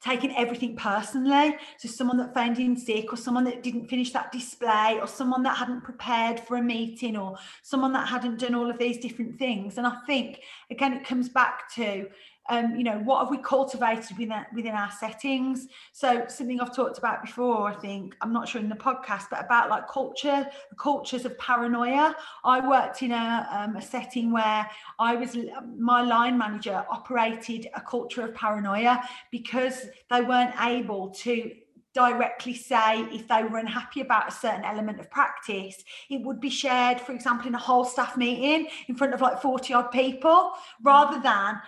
[0.00, 1.56] taking everything personally.
[1.78, 5.42] So someone that phoned in sick or someone that didn't finish that display or someone
[5.42, 9.38] that hadn't prepared for a meeting or someone that hadn't done all of these different
[9.38, 9.78] things.
[9.78, 12.08] And I think again it comes back to
[12.50, 15.68] um, you know, what have we cultivated within, within our settings?
[15.92, 19.44] So something I've talked about before, I think, I'm not sure in the podcast, but
[19.44, 22.14] about like culture, cultures of paranoia.
[22.44, 25.36] I worked in a, um, a setting where I was,
[25.78, 31.52] my line manager operated a culture of paranoia because they weren't able to
[31.92, 36.48] directly say if they were unhappy about a certain element of practice it would be
[36.48, 40.52] shared for example in a whole staff meeting in front of like 40 odd people
[40.84, 41.60] rather than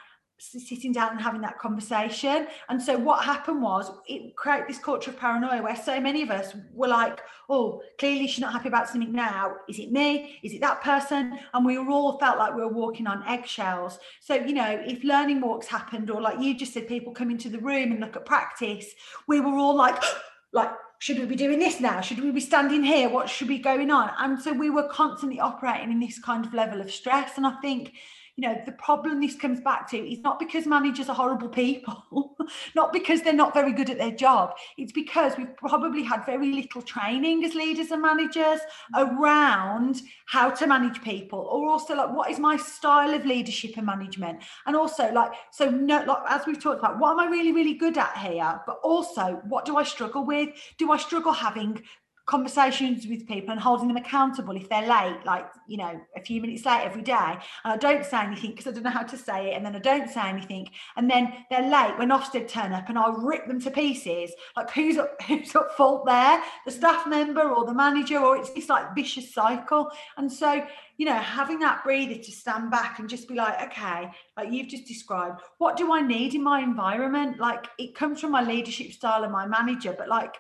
[0.43, 2.49] sitting down and having that conversation.
[2.69, 6.31] And so what happened was it created this culture of paranoia where so many of
[6.31, 9.55] us were like, oh, clearly she's not happy about something now.
[9.69, 10.41] Is it me?
[10.43, 11.39] Is it that person?
[11.55, 13.99] And we all felt like we were walking on eggshells.
[14.21, 17.49] So, you know, if learning walks happened, or like you just said, people come into
[17.49, 18.87] the room and look at practice,
[19.29, 20.03] we were all like,
[20.53, 22.01] like, should we be doing this now?
[22.01, 23.09] Should we be standing here?
[23.09, 24.11] What should be going on?
[24.19, 27.37] And so we were constantly operating in this kind of level of stress.
[27.37, 27.95] And I think
[28.37, 32.37] you know the problem this comes back to is not because managers are horrible people
[32.75, 34.55] not because they're not very good at their job.
[34.77, 38.61] It's because we've probably had very little training as leaders and managers
[38.97, 43.87] around how to manage people or also like what is my style of leadership and
[43.87, 44.43] management?
[44.67, 47.75] And also like so no like as we've talked about what am i really really
[47.75, 48.61] good at here?
[48.67, 50.51] But also what do i struggle with?
[50.79, 51.83] Do i struggle having
[52.27, 56.41] conversations with people and holding them accountable if they're late, like, you know, a few
[56.41, 57.39] minutes late every day.
[57.65, 59.57] And I don't say anything because I don't know how to say it.
[59.57, 60.69] And then I don't say anything.
[60.97, 64.33] And then they're late when Ofsted turn up and I'll rip them to pieces.
[64.57, 66.43] Like who's at, who's at fault there?
[66.65, 69.91] The staff member or the manager, or it's this like vicious cycle.
[70.17, 70.65] And so,
[70.99, 74.69] you know, having that breather to stand back and just be like, okay, like you've
[74.69, 77.41] just described, what do I need in my environment?
[77.41, 80.37] Like it comes from my leadership style and my manager, but like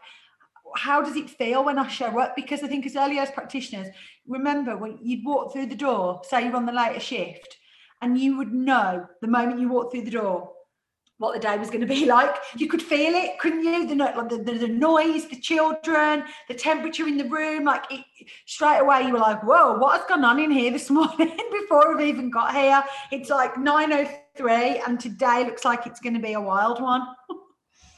[0.76, 2.34] how does it feel when I show up?
[2.36, 3.88] Because I think as early as practitioners,
[4.26, 7.56] remember when you'd walk through the door, say you're on the later shift,
[8.00, 10.52] and you would know the moment you walk through the door
[11.22, 12.34] what the day was going to be like.
[12.56, 13.86] You could feel it, couldn't you?
[13.86, 17.64] The, the, the, the noise, the children, the temperature in the room.
[17.64, 18.04] Like it,
[18.46, 21.94] straight away, you were like, whoa, what has gone on in here this morning before
[21.94, 22.82] I've even got here?
[23.12, 27.02] It's like 9.03 and today looks like it's going to be a wild one.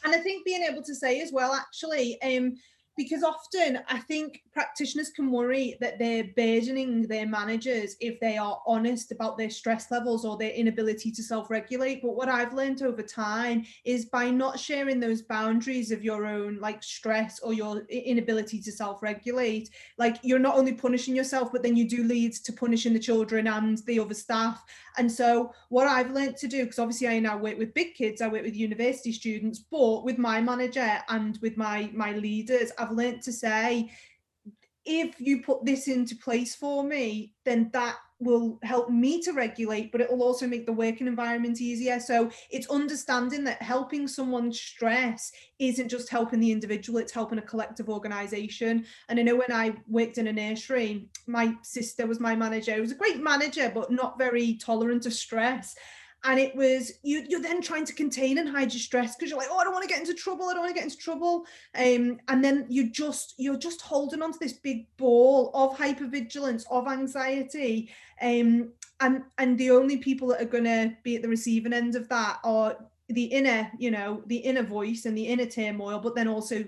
[0.04, 2.54] and I think being able to say as well, actually, um,
[2.96, 8.60] because often I think practitioners can worry that they're burdening their managers if they are
[8.66, 12.02] honest about their stress levels or their inability to self regulate.
[12.02, 16.58] But what I've learned over time is by not sharing those boundaries of your own
[16.60, 21.62] like stress or your inability to self regulate, like you're not only punishing yourself, but
[21.62, 24.62] then you do lead to punishing the children and the other staff.
[24.96, 28.22] And so, what I've learned to do, because obviously I now work with big kids,
[28.22, 32.96] I work with university students, but with my manager and with my my leaders, I've
[32.96, 33.90] learned to say,
[34.84, 39.90] if you put this into place for me, then that will help me to regulate,
[39.90, 41.98] but it will also make the working environment easier.
[41.98, 47.42] So it's understanding that helping someone stress isn't just helping the individual, it's helping a
[47.42, 48.84] collective organization.
[49.08, 52.72] And I know when I worked in a nursery, my sister was my manager.
[52.72, 55.74] It was a great manager, but not very tolerant of stress
[56.24, 59.38] and it was you you're then trying to contain and hide your stress because you're
[59.38, 60.96] like oh i don't want to get into trouble i don't want to get into
[60.96, 61.44] trouble.
[61.76, 66.64] Um, and then you just you're just holding on to this big ball of hypervigilance
[66.70, 67.90] of anxiety
[68.22, 71.94] um, and and the only people that are going to be at the receiving end
[71.94, 72.76] of that are
[73.08, 76.64] the inner you know the inner voice and the inner turmoil but then also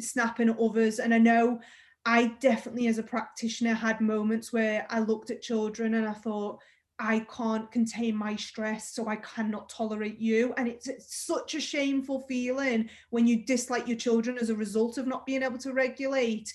[0.00, 0.98] snapping at others.
[0.98, 1.60] And i know
[2.04, 6.60] i definitely as a practitioner had moments where i looked at children and i thought
[6.98, 10.52] I can't contain my stress, so I cannot tolerate you.
[10.56, 14.98] And it's, it's, such a shameful feeling when you dislike your children as a result
[14.98, 16.52] of not being able to regulate.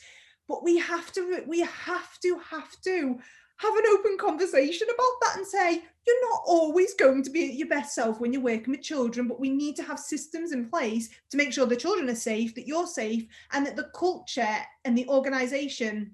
[0.48, 3.20] But we have to, we have to, have to
[3.58, 7.56] have an open conversation about that and say, you're not always going to be at
[7.56, 10.70] your best self when you're working with children, but we need to have systems in
[10.70, 14.58] place to make sure the children are safe, that you're safe, and that the culture
[14.84, 16.14] and the organization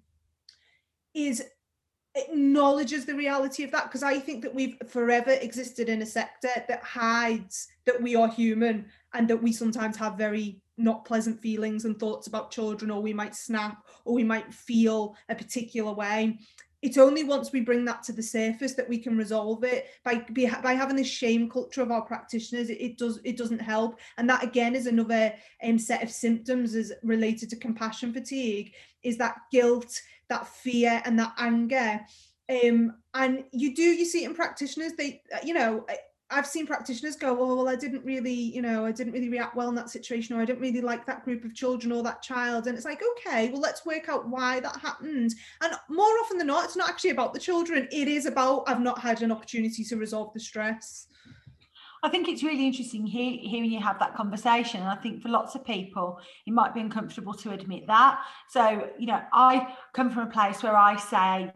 [1.15, 1.43] is
[2.19, 6.49] acknowledges the reality of that because I think that we've forever existed in a sector
[6.67, 11.85] that hides that we are human and that we sometimes have very not pleasant feelings
[11.85, 16.39] and thoughts about children or we might snap or we might feel a particular way.
[16.81, 19.87] It's only once we bring that to the surface that we can resolve it.
[20.05, 20.25] By
[20.63, 23.99] by having this shame culture of our practitioners it, it does it doesn't help.
[24.17, 29.17] And that again is another um, set of symptoms as related to compassion fatigue is
[29.17, 31.99] that guilt that fear and that anger
[32.49, 35.85] um, and you do you see it in practitioners they you know
[36.31, 39.55] I've seen practitioners go, oh, well, I didn't really, you know, I didn't really react
[39.55, 42.21] well in that situation, or I didn't really like that group of children or that
[42.21, 42.67] child.
[42.67, 45.33] And it's like, okay, well, let's work out why that happened.
[45.61, 47.87] And more often than not, it's not actually about the children.
[47.91, 51.07] It is about I've not had an opportunity to resolve the stress.
[52.01, 54.81] I think it's really interesting hearing you have that conversation.
[54.81, 58.21] And I think for lots of people, it might be uncomfortable to admit that.
[58.49, 61.51] So, you know, I come from a place where I say,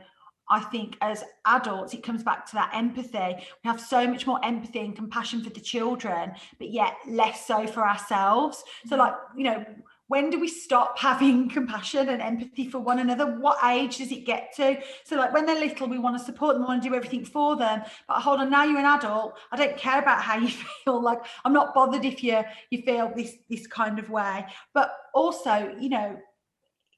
[0.50, 3.36] I think as adults, it comes back to that empathy.
[3.64, 7.66] We have so much more empathy and compassion for the children, but yet less so
[7.66, 8.64] for ourselves.
[8.86, 9.00] So, mm-hmm.
[9.00, 9.66] like, you know,
[10.14, 13.26] when do we stop having compassion and empathy for one another?
[13.26, 14.78] What age does it get to?
[15.06, 17.26] So, like, when they're little, we want to support them, we want to do everything
[17.26, 17.82] for them.
[18.08, 19.40] But hold on, now you're an adult.
[19.52, 20.50] I don't care about how you
[20.84, 21.02] feel.
[21.02, 24.46] Like, I'm not bothered if you you feel this this kind of way.
[24.76, 26.20] But also, you know,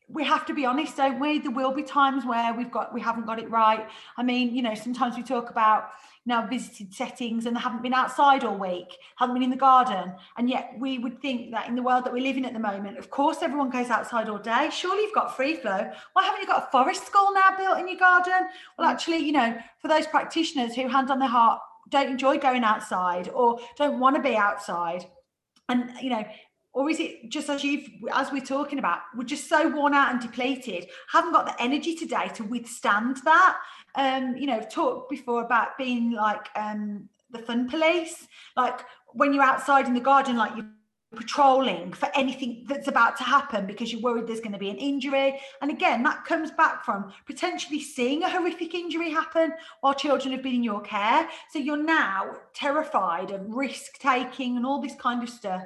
[0.08, 1.40] we have to be honest, don't we?
[1.40, 3.88] There will be times where we've got we haven't got it right.
[4.18, 5.90] I mean, you know, sometimes we talk about
[6.24, 9.56] you now visited settings and they haven't been outside all week, haven't been in the
[9.56, 12.54] garden, and yet we would think that in the world that we live in at
[12.54, 14.70] the moment, of course, everyone goes outside all day.
[14.72, 15.90] Surely you've got free flow.
[16.14, 18.48] Why haven't you got a forest school now built in your garden?
[18.78, 18.92] Well, mm.
[18.94, 23.30] actually, you know, for those practitioners who, hand on their heart, don't enjoy going outside
[23.30, 25.06] or don't want to be outside,
[25.70, 26.24] and you know
[26.76, 30.12] or is it just as you've as we're talking about we're just so worn out
[30.12, 33.58] and depleted haven't got the energy today to withstand that?
[33.96, 38.28] Um you know talked before about being like um the fun police.
[38.56, 38.82] Like
[39.14, 40.70] when you're outside in the garden like you're
[41.16, 44.78] patrolling for anything that's about to happen because you're worried there's going to be an
[44.78, 50.34] injury and again that comes back from potentially seeing a horrific injury happen while children
[50.34, 54.96] have been in your care so you're now terrified of risk taking and all this
[54.96, 55.64] kind of stuff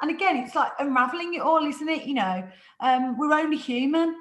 [0.00, 2.04] and again, it's like unraveling it all, isn't it?
[2.04, 2.48] You know,
[2.80, 4.16] um, we're only human.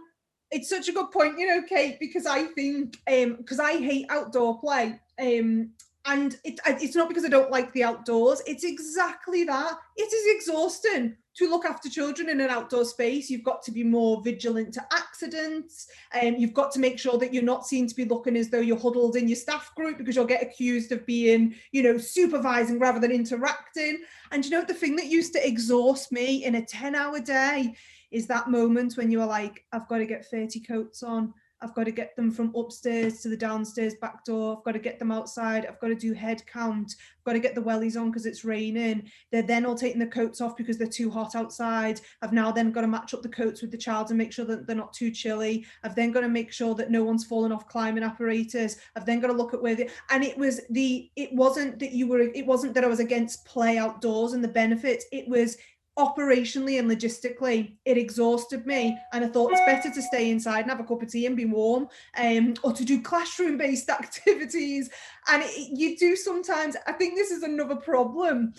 [0.51, 4.08] It's such a good point, you know, Kate, because I think um because I hate
[4.10, 4.99] outdoor play.
[5.21, 5.71] Um
[6.10, 8.41] and it, it's not because I don't like the outdoors.
[8.48, 9.74] It's exactly that.
[9.95, 13.30] It is exhausting to look after children in an outdoor space.
[13.30, 17.19] You've got to be more vigilant to accidents, and um, you've got to make sure
[17.19, 20.00] that you're not seen to be looking as though you're huddled in your staff group
[20.00, 24.02] because you'll get accused of being, you know, supervising rather than interacting.
[24.32, 27.76] And you know, the thing that used to exhaust me in a 10 hour day
[28.10, 31.34] is that moment when you're like, I've got to get 30 coats on.
[31.62, 34.58] I've got to get them from upstairs to the downstairs back door.
[34.58, 35.65] I've got to get them outside.
[35.65, 36.95] I've got to do head count.
[37.17, 39.10] I've got to get the wellies on because it's raining.
[39.32, 42.00] They're then all taking the coats off because they're too hot outside.
[42.22, 44.45] I've now then got to match up the coats with the child and make sure
[44.45, 45.65] that they're not too chilly.
[45.84, 48.78] I've then got to make sure that no one's fallen off climbing apparatus.
[48.95, 51.91] I've then got to look at where the and it was the it wasn't that
[51.91, 55.06] you were it wasn't that I was against play outdoors and the benefits.
[55.12, 55.58] It was
[55.99, 60.69] operationally and logistically it exhausted me and i thought it's better to stay inside and
[60.69, 64.89] have a cup of tea and be warm um, or to do classroom based activities.
[65.27, 68.53] And it, you do sometimes i think this is another problem.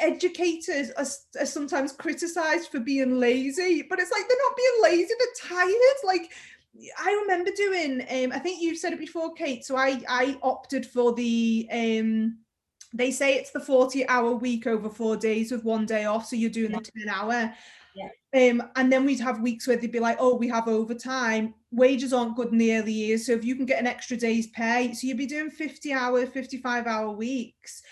[0.00, 5.14] Educators are, are sometimes criticized for being lazy but it's like they're not being lazy
[5.18, 5.98] they're tired.
[6.04, 6.30] Like
[7.04, 10.86] I remember doing um I think you've said it before Kate so I I opted
[10.86, 12.38] for the um
[12.92, 16.26] they say it's the 40 hour week over four days with one day off.
[16.26, 16.78] So you're doing yeah.
[16.78, 17.54] the 10 hour.
[17.94, 18.50] Yeah.
[18.50, 21.54] Um, and then we'd have weeks where they'd be like, oh, we have overtime.
[21.70, 23.26] Wages aren't good in the early years.
[23.26, 26.26] So if you can get an extra day's pay, so you'd be doing 50 hour,
[26.26, 27.82] 55 hour weeks.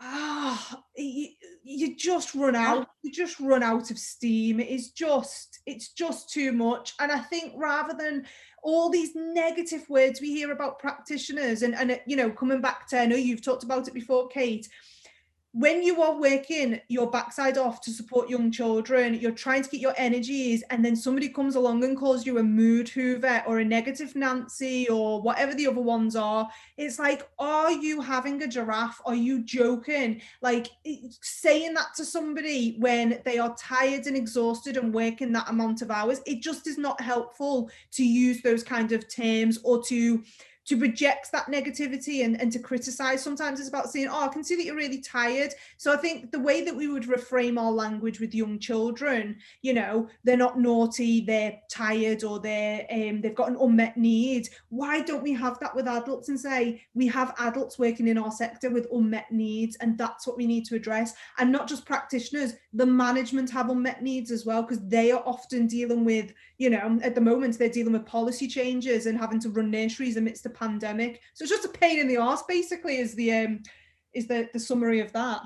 [0.00, 1.28] Ah, you,
[1.64, 2.86] you just run out.
[3.02, 4.60] You just run out of steam.
[4.60, 6.94] It is just, it's just too much.
[7.00, 8.26] And I think rather than
[8.66, 13.00] all these negative words we hear about practitioners and and you know coming back to
[13.00, 14.68] I know you've talked about it before Kate
[15.58, 19.80] when you are working your backside off to support young children, you're trying to get
[19.80, 23.64] your energies, and then somebody comes along and calls you a mood hoover or a
[23.64, 26.46] negative Nancy or whatever the other ones are.
[26.76, 29.00] It's like, are you having a giraffe?
[29.06, 30.20] Are you joking?
[30.42, 30.68] Like
[31.22, 35.90] saying that to somebody when they are tired and exhausted and working that amount of
[35.90, 40.22] hours, it just is not helpful to use those kind of terms or to
[40.66, 43.22] to reject that negativity and, and to criticize.
[43.22, 45.54] Sometimes it's about saying, Oh, I can see that you're really tired.
[45.76, 49.72] So I think the way that we would reframe our language with young children, you
[49.72, 54.48] know, they're not naughty, they're tired, or they're um, they've got an unmet need.
[54.68, 58.32] Why don't we have that with adults and say we have adults working in our
[58.32, 62.54] sector with unmet needs, and that's what we need to address, and not just practitioners,
[62.76, 66.98] the management have unmet needs as well because they are often dealing with, you know,
[67.02, 70.50] at the moment they're dealing with policy changes and having to run nurseries amidst the
[70.50, 71.22] pandemic.
[71.34, 73.62] So it's just a pain in the arse, basically, is the um,
[74.12, 75.40] is the the summary of that.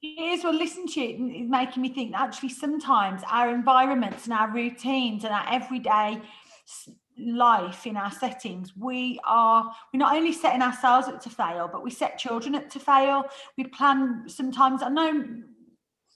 [0.00, 0.44] It is.
[0.44, 5.24] Well, listen to you, it's making me think actually sometimes our environments and our routines
[5.24, 6.22] and our everyday
[7.18, 11.82] life in our settings, we are we're not only setting ourselves up to fail, but
[11.82, 13.24] we set children up to fail.
[13.56, 14.82] We plan sometimes.
[14.82, 15.42] I know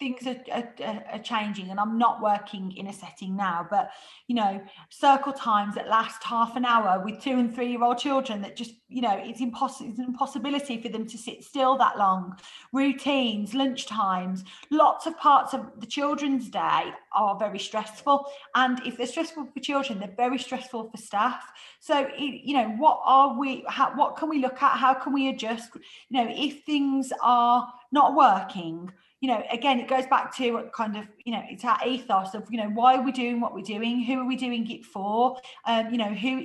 [0.03, 3.91] things are, are, are, changing and i'm not working in a setting now but
[4.27, 7.99] you know circle times that last half an hour with two and three year old
[7.99, 11.77] children that just you know it's impossible it's an impossibility for them to sit still
[11.79, 12.37] that long.
[12.73, 18.97] Routines lunch times lots of parts of the children's day are very stressful and if
[18.97, 21.45] they're stressful for children they're very stressful for staff.
[21.81, 24.77] So you know what are we how, what can we look at?
[24.77, 25.71] How can we adjust?
[26.09, 28.91] You know if things are not working
[29.23, 32.45] you know, again, it goes back to kind of, you know, it's our ethos of,
[32.51, 34.03] you know, why are we doing what we're doing?
[34.03, 35.37] Who are we doing it for?
[35.65, 36.41] Um, you know, who,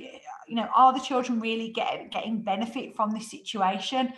[0.46, 4.12] you know, are the children really get, getting benefit from this situation?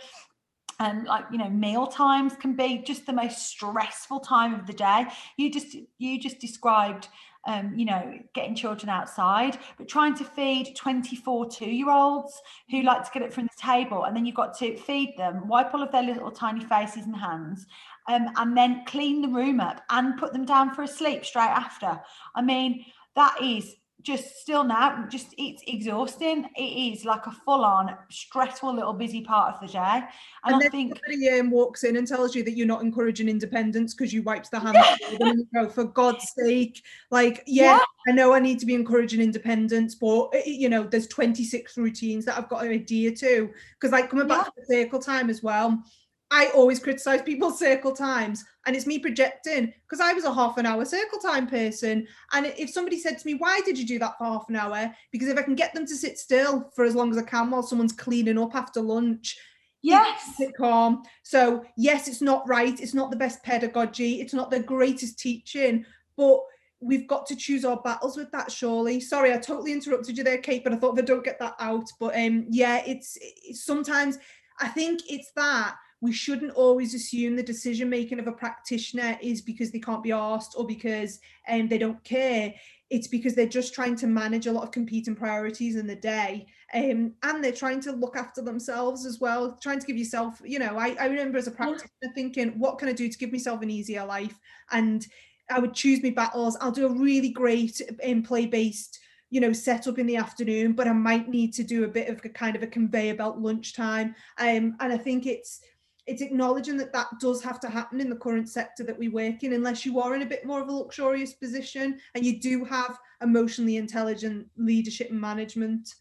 [0.79, 4.73] and like you know meal times can be just the most stressful time of the
[4.73, 5.05] day
[5.37, 7.07] you just you just described
[7.45, 12.39] um, you know, getting children outside, but trying to feed 24 two year olds
[12.69, 14.03] who like to get it from the table.
[14.03, 17.15] And then you've got to feed them, wipe all of their little tiny faces and
[17.15, 17.65] hands,
[18.07, 21.43] um, and then clean the room up and put them down for a sleep straight
[21.43, 21.99] after.
[22.35, 22.85] I mean,
[23.15, 26.45] that is just still now just it's exhausting.
[26.55, 30.03] It is like a full-on stressful little busy part of the day.
[30.43, 33.29] And, and i think somebody um, walks in and tells you that you're not encouraging
[33.29, 34.77] independence because you wiped the hand
[35.19, 36.83] and you go for god's sake.
[37.09, 40.83] Like yeah, yeah, i know i need to be encouraging independence but eh, you know
[40.83, 43.49] there's 26 routines that i've got to adhere to.
[43.73, 44.43] Because like coming back yeah.
[44.45, 45.83] to the circle time as well
[46.31, 50.57] I always criticize people's circle times, and it's me projecting because I was a half
[50.57, 52.07] an hour circle time person.
[52.31, 54.93] And if somebody said to me, Why did you do that for half an hour?
[55.11, 57.51] Because if I can get them to sit still for as long as I can
[57.51, 59.37] while someone's cleaning up after lunch,
[59.81, 61.03] yes, sit calm.
[61.23, 62.79] So, yes, it's not right.
[62.79, 66.39] It's not the best pedagogy, it's not the greatest teaching, but
[66.79, 70.39] we've got to choose our battles with that surely sorry i totally interrupted you there
[70.39, 74.17] kate but i thought i don't get that out but um yeah it's, it's sometimes
[74.59, 79.39] i think it's that we shouldn't always assume the decision making of a practitioner is
[79.39, 82.53] because they can't be asked or because um, they don't care.
[82.89, 86.47] It's because they're just trying to manage a lot of competing priorities in the day.
[86.73, 90.57] Um, and they're trying to look after themselves as well, trying to give yourself, you
[90.57, 93.61] know, I, I remember as a practitioner thinking, what can I do to give myself
[93.61, 94.37] an easier life?
[94.71, 95.05] And
[95.51, 96.57] I would choose my battles.
[96.59, 98.99] I'll do a really great um, play based
[99.31, 102.09] you know set up in the afternoon but i might need to do a bit
[102.09, 105.61] of a kind of a conveyor belt lunchtime um, and i think it's
[106.07, 109.43] it's acknowledging that that does have to happen in the current sector that we work
[109.43, 112.65] in unless you are in a bit more of a luxurious position and you do
[112.65, 115.93] have emotionally intelligent leadership and management.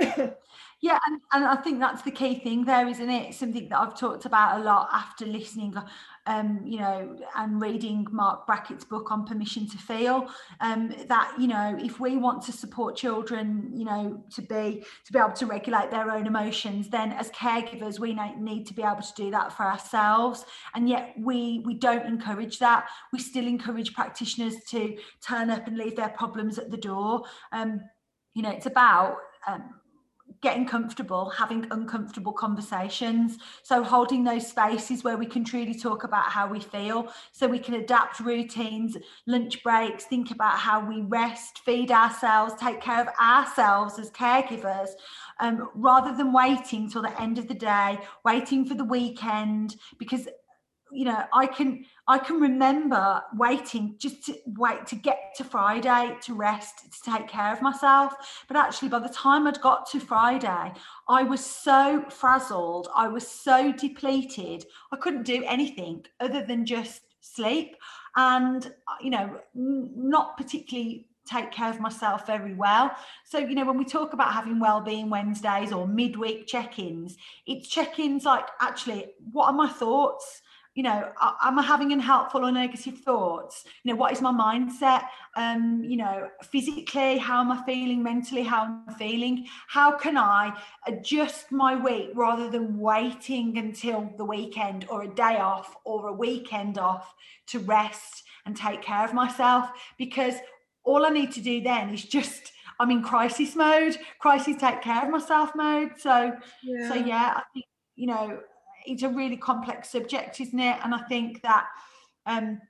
[0.80, 3.34] Yeah and, and i think that's the key thing there isn't it?
[3.34, 5.74] Something that i've talked about a lot after listening
[6.26, 10.28] um, you know, and reading Marc Brackett's book on permission to feel,
[10.60, 15.12] um, that you know, if we want to support children, you know, to be to
[15.12, 19.02] be able to regulate their own emotions, then as caregivers, we need to be able
[19.02, 20.44] to do that for ourselves.
[20.74, 22.88] And yet, we we don't encourage that.
[23.12, 24.96] We still encourage practitioners to
[25.26, 27.24] turn up and leave their problems at the door.
[27.52, 27.80] Um,
[28.34, 29.16] you know, it's about
[29.46, 29.74] um,
[30.44, 33.38] getting comfortable, having uncomfortable conversations.
[33.64, 37.58] So, holding those spaces where we can truly talk about how we feel, so we
[37.58, 43.08] can adapt routines, lunch breaks, think about how we rest, feed ourselves, take care of
[43.20, 44.90] ourselves as caregivers,
[45.40, 50.28] um, rather than waiting till the end of the day, waiting for the weekend, because
[50.94, 56.16] you know i can i can remember waiting just to wait to get to friday
[56.22, 58.14] to rest to take care of myself
[58.48, 60.72] but actually by the time i'd got to friday
[61.08, 67.02] i was so frazzled i was so depleted i couldn't do anything other than just
[67.20, 67.76] sleep
[68.16, 72.90] and uh, you know not particularly take care of myself very well.
[73.24, 77.16] So, you know, when we talk about having well-being Wednesdays or midweek check-ins,
[77.46, 80.42] it's check-ins like actually, what are my thoughts?
[80.74, 81.12] You know
[81.42, 83.64] am i having unhelpful or negative thoughts?
[83.82, 85.04] You know what is my mindset?
[85.36, 88.02] Um you know physically how am i feeling?
[88.02, 89.46] Mentally how am i feeling?
[89.68, 90.52] How can i
[90.86, 96.12] adjust my week rather than waiting until the weekend or a day off or a
[96.12, 97.14] weekend off
[97.48, 99.70] to rest and take care of myself?
[99.96, 100.34] Because
[100.84, 105.04] all i need to do then is just i'm in crisis mode crisis take care
[105.04, 105.92] of myself mode.
[105.96, 106.88] So yeah.
[106.88, 107.66] so yeah i think
[107.96, 108.40] you know
[108.84, 110.76] it's a really complex subject, isn't it?
[110.82, 111.66] And I think that
[112.26, 112.60] um,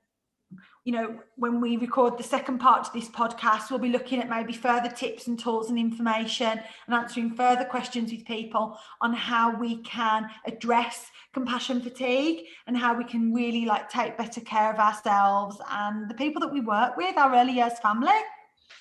[0.85, 4.29] you know, when we record the second part to this podcast, we'll be looking at
[4.29, 9.59] maybe further tips and tools and information and answering further questions with people on how
[9.59, 14.79] we can address compassion fatigue and how we can really like take better care of
[14.79, 18.13] ourselves and the people that we work with, our early years family.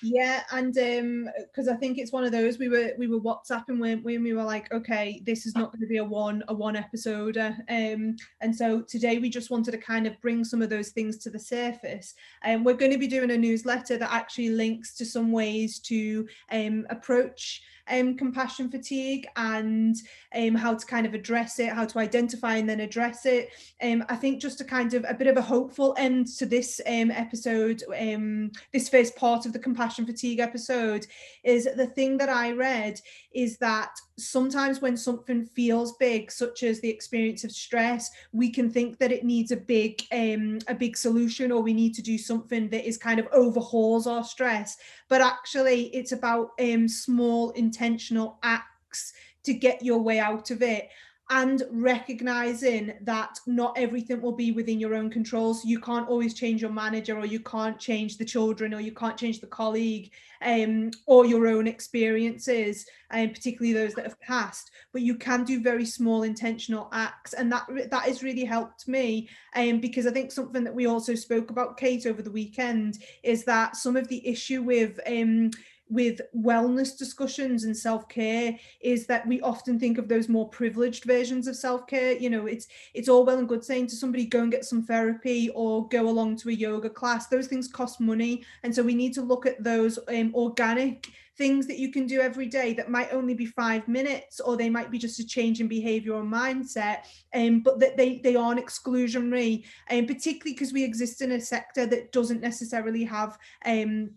[0.06, 3.78] Yeah, and um because I think it's one of those we were we were WhatsApping
[3.78, 6.54] when when we were like, okay, this is not going to be a one a
[6.54, 7.38] one episode.
[7.38, 11.16] Um and so today we just wanted to kind of bring some of those things
[11.18, 12.14] to the surface.
[12.42, 15.78] And um, we're going to be doing a newsletter that actually links to some ways
[15.80, 19.96] to um approach um, compassion fatigue and
[20.34, 23.50] um, how to kind of address it, how to identify and then address it.
[23.82, 26.80] Um, I think just a kind of a bit of a hopeful end to this
[26.86, 31.06] um, episode, um, this first part of the compassion fatigue episode,
[31.42, 33.00] is the thing that I read
[33.34, 38.70] is that sometimes when something feels big, such as the experience of stress, we can
[38.70, 42.16] think that it needs a big um, a big solution or we need to do
[42.16, 44.76] something that is kind of overhauls our stress.
[45.08, 49.12] But actually, it's about um, small intentional acts
[49.44, 50.88] to get your way out of it
[51.30, 55.64] and recognizing that not everything will be within your own controls.
[55.64, 59.16] You can't always change your manager, or you can't change the children, or you can't
[59.16, 60.10] change the colleague,
[60.42, 64.70] um, or your own experiences, and um, particularly those that have passed.
[64.92, 69.28] But you can do very small intentional acts, and that that has really helped me.
[69.56, 73.44] Um, because I think something that we also spoke about, Kate, over the weekend, is
[73.44, 75.52] that some of the issue with um
[75.88, 81.46] with wellness discussions and self-care is that we often think of those more privileged versions
[81.46, 82.12] of self-care.
[82.12, 84.82] You know it's it's all well and good saying to somebody go and get some
[84.82, 87.26] therapy or go along to a yoga class.
[87.26, 88.44] Those things cost money.
[88.62, 92.20] And so we need to look at those um, organic things that you can do
[92.20, 95.60] every day that might only be five minutes or they might be just a change
[95.60, 96.98] in behavior or mindset
[97.34, 101.40] um, but that they, they aren't exclusionary and um, particularly because we exist in a
[101.40, 104.10] sector that doesn't necessarily have um,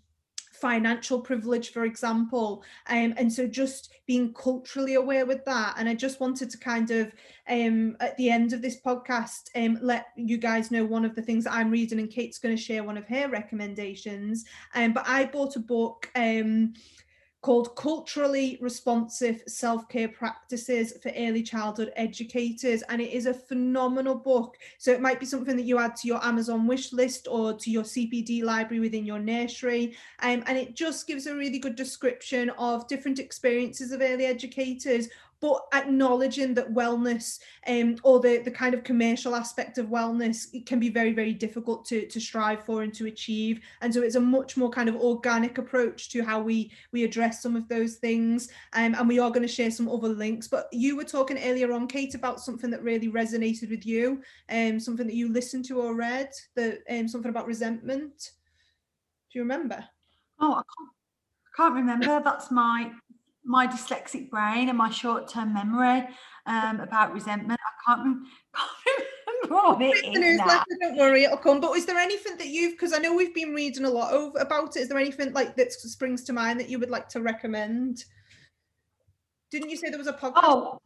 [0.62, 2.64] financial privilege, for example.
[2.90, 5.76] Um, and so just being culturally aware with that.
[5.78, 7.14] And I just wanted to kind of,
[7.50, 11.22] um, at the end of this podcast, um, let you guys know one of the
[11.22, 14.46] things that I'm reading, and Kate's going to share one of her recommendations.
[14.76, 16.10] Um, but I bought a book.
[16.16, 16.74] Um,
[17.48, 22.82] called Culturally Responsive Self Care Practices for Early Childhood Educators.
[22.90, 24.58] And it is a phenomenal book.
[24.80, 27.72] So it might be something that you add to your Amazon wish list or to
[27.72, 29.96] your CPD library within your nursery.
[30.24, 35.08] Um, and it just gives a really good description of different experiences of early educators
[35.40, 40.80] but acknowledging that wellness um, or the, the kind of commercial aspect of wellness can
[40.80, 43.60] be very, very difficult to, to strive for and to achieve.
[43.82, 47.42] And so it's a much more kind of organic approach to how we, we address
[47.42, 48.50] some of those things.
[48.74, 50.48] Um, and we are going to share some other links.
[50.48, 54.80] But you were talking earlier on, Kate, about something that really resonated with you, um,
[54.80, 58.32] something that you listened to or read, that um, something about resentment.
[59.32, 59.84] Do you remember?
[60.40, 60.90] Oh, I can't,
[61.46, 62.22] I can't remember.
[62.24, 62.92] That's my
[63.48, 66.08] my dyslexic brain and my short-term memory
[66.46, 67.60] um, about resentment.
[67.60, 68.18] I can't,
[69.48, 70.64] can't remember it is now.
[70.82, 71.62] Don't worry, it'll come.
[71.62, 72.74] But is there anything that you've?
[72.74, 74.82] Because I know we've been reading a lot of, about it.
[74.82, 78.04] Is there anything like that springs to mind that you would like to recommend?
[79.50, 80.42] Didn't you say there was a podcast?
[80.44, 80.82] Oh,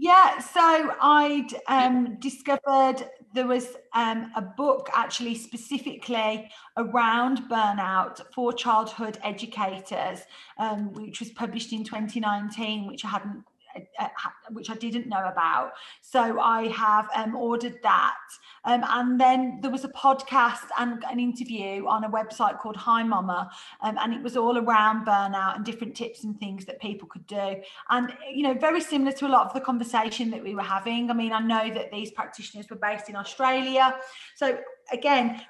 [0.00, 8.52] yeah, so I'd um, discovered there was um, a book actually specifically around burnout for
[8.52, 10.20] childhood educators,
[10.58, 13.44] um, which was published in 2019, which I hadn't
[13.98, 14.08] uh,
[14.50, 15.72] which I didn't know about.
[16.00, 18.16] So I have um, ordered that.
[18.68, 23.48] Um, and then there was a podcast and an interview on a website called HiMama.
[23.80, 27.26] Um, and it was all around burnout and different tips and things that people could
[27.26, 27.62] do.
[27.88, 31.10] And, you know, very similar to a lot of the conversation that we were having.
[31.10, 33.96] I mean, I know that these practitioners were based in Australia.
[34.36, 34.58] So
[34.92, 35.40] again,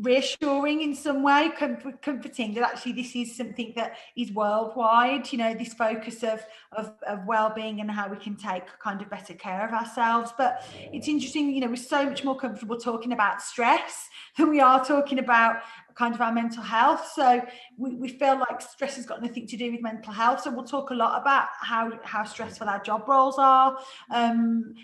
[0.00, 5.30] reassuring in some way, comfort, comforting that actually this is something that is worldwide.
[5.32, 9.10] You know, this focus of, of of well-being and how we can take kind of
[9.10, 10.32] better care of ourselves.
[10.36, 14.60] But it's interesting, you know, we're so much more comfortable talking about stress than we
[14.60, 15.62] are talking about
[15.94, 17.10] kind of our mental health.
[17.14, 17.42] So
[17.76, 20.42] we, we feel like stress has got nothing to do with mental health.
[20.42, 23.78] So we'll talk a lot about how how stressful our job roles are.
[24.10, 24.74] Um,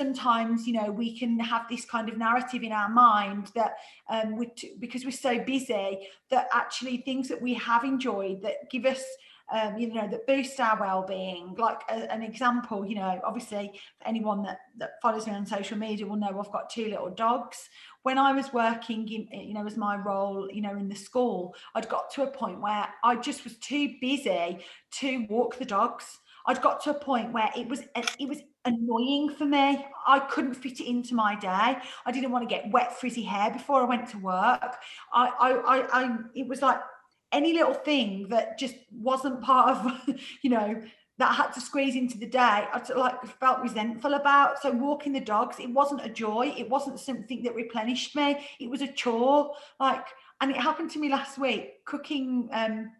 [0.00, 3.72] sometimes you know we can have this kind of narrative in our mind that
[4.08, 4.46] um we
[4.78, 9.02] because we're so busy that actually things that we have enjoyed that give us
[9.52, 11.54] um, you know, that boost our well-being.
[11.58, 13.72] Like a, an example, you know, obviously
[14.06, 17.68] anyone that, that follows me on social media will know I've got two little dogs.
[18.02, 21.54] When I was working, in, you know, as my role, you know, in the school,
[21.74, 24.64] I'd got to a point where I just was too busy
[25.00, 26.20] to walk the dogs.
[26.46, 29.86] I'd got to a point where it was it was annoying for me.
[30.06, 31.48] I couldn't fit it into my day.
[32.06, 34.76] I didn't want to get wet frizzy hair before I went to work.
[35.12, 36.80] I I I, I it was like
[37.32, 40.82] any little thing that just wasn't part of, you know,
[41.20, 44.60] that I had to squeeze into the day, I like felt resentful about.
[44.62, 46.52] So walking the dogs, it wasn't a joy.
[46.56, 48.38] It wasn't something that replenished me.
[48.58, 49.52] It was a chore.
[49.78, 50.06] Like,
[50.40, 52.48] and it happened to me last week cooking.
[52.52, 52.90] Um,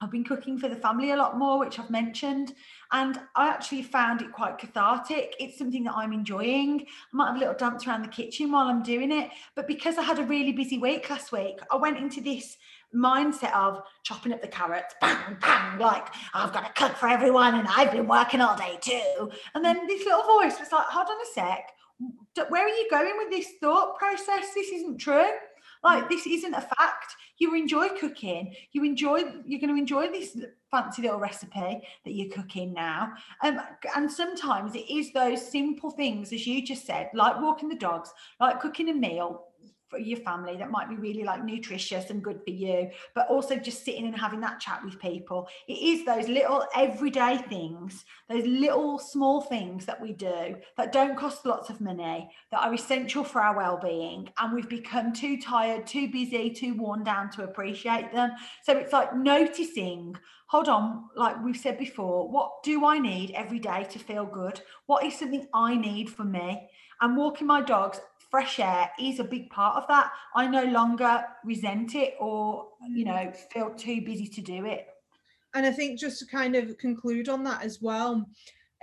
[0.00, 2.52] I've been cooking for the family a lot more, which I've mentioned,
[2.92, 5.34] and I actually found it quite cathartic.
[5.38, 6.80] It's something that I'm enjoying.
[6.80, 9.98] I might have a little dance around the kitchen while I'm doing it, but because
[9.98, 12.56] I had a really busy week last week, I went into this
[12.94, 17.54] mindset of chopping up the carrots, bang, bang, like I've got to cook for everyone
[17.54, 19.30] and I've been working all day too.
[19.54, 21.70] And then this little voice was like, hold on a sec,
[22.48, 24.54] where are you going with this thought process?
[24.54, 25.30] This isn't true.
[25.82, 27.16] Like this isn't a fact.
[27.38, 28.54] You enjoy cooking.
[28.72, 29.18] You enjoy.
[29.46, 30.36] You're going to enjoy this
[30.70, 33.12] fancy little recipe that you're cooking now.
[33.42, 33.60] Um,
[33.96, 38.12] and sometimes it is those simple things, as you just said, like walking the dogs,
[38.40, 39.47] like cooking a meal,
[39.88, 43.56] for your family that might be really like nutritious and good for you but also
[43.56, 45.48] just sitting and having that chat with people.
[45.66, 51.16] It is those little everyday things those little small things that we do that don't
[51.16, 55.86] cost lots of money that are essential for our well-being and we've become too tired
[55.86, 58.30] too busy too worn down to appreciate them.
[58.64, 60.16] So it's like noticing
[60.48, 64.60] hold on like we've said before what do i need every day to feel good?
[64.86, 66.68] What is something i need for me?
[67.00, 68.00] I'm walking my dogs
[68.30, 70.10] fresh air is a big part of that.
[70.34, 74.86] I no longer resent it or, you know, feel too busy to do it.
[75.54, 78.28] And I think just to kind of conclude on that as well,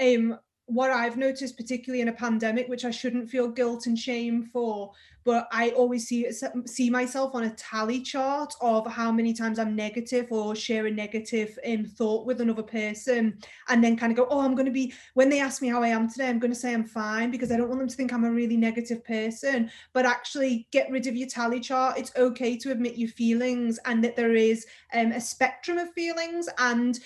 [0.02, 4.50] um, what I've noticed, particularly in a pandemic, which I shouldn't feel guilt and shame
[4.52, 4.92] for,
[5.24, 6.28] but I always see
[6.66, 10.92] see myself on a tally chart of how many times I'm negative or share a
[10.92, 13.38] negative um, thought with another person,
[13.70, 15.84] and then kind of go, oh, I'm going to be when they ask me how
[15.84, 17.96] I am today, I'm going to say I'm fine because I don't want them to
[17.96, 19.70] think I'm a really negative person.
[19.94, 22.00] But actually, get rid of your tally chart.
[22.00, 26.50] It's okay to admit your feelings and that there is um, a spectrum of feelings
[26.58, 27.00] and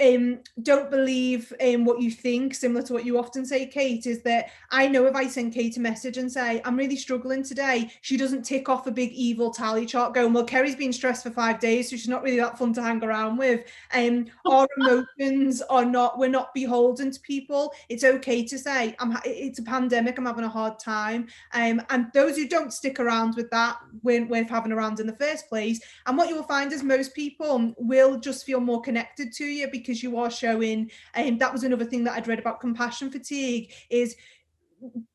[0.00, 4.22] um, don't believe in what you think, similar to what you often say, Kate, is
[4.22, 7.90] that I know if I send Kate a message and say, I'm really struggling today,
[8.00, 11.30] she doesn't tick off a big evil tally chart going, Well, Kerry's been stressed for
[11.30, 13.66] five days, so she's not really that fun to hang around with.
[13.92, 17.72] Um, our emotions are not, we're not beholden to people.
[17.88, 21.28] It's okay to say, I'm it's a pandemic, I'm having a hard time.
[21.52, 25.16] Um, and those who don't stick around with that, we're worth having around in the
[25.16, 25.80] first place.
[26.06, 29.68] And what you will find is most people will just feel more connected to you
[29.70, 33.10] because you are showing and um, that was another thing that I'd read about compassion
[33.10, 34.16] fatigue is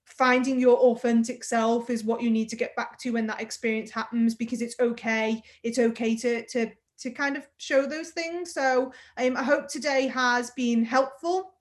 [0.05, 3.91] finding your authentic self is what you need to get back to when that experience
[3.91, 8.53] happens because it's okay it's okay to to to kind of show those things.
[8.53, 11.53] So um, i hope today has been helpful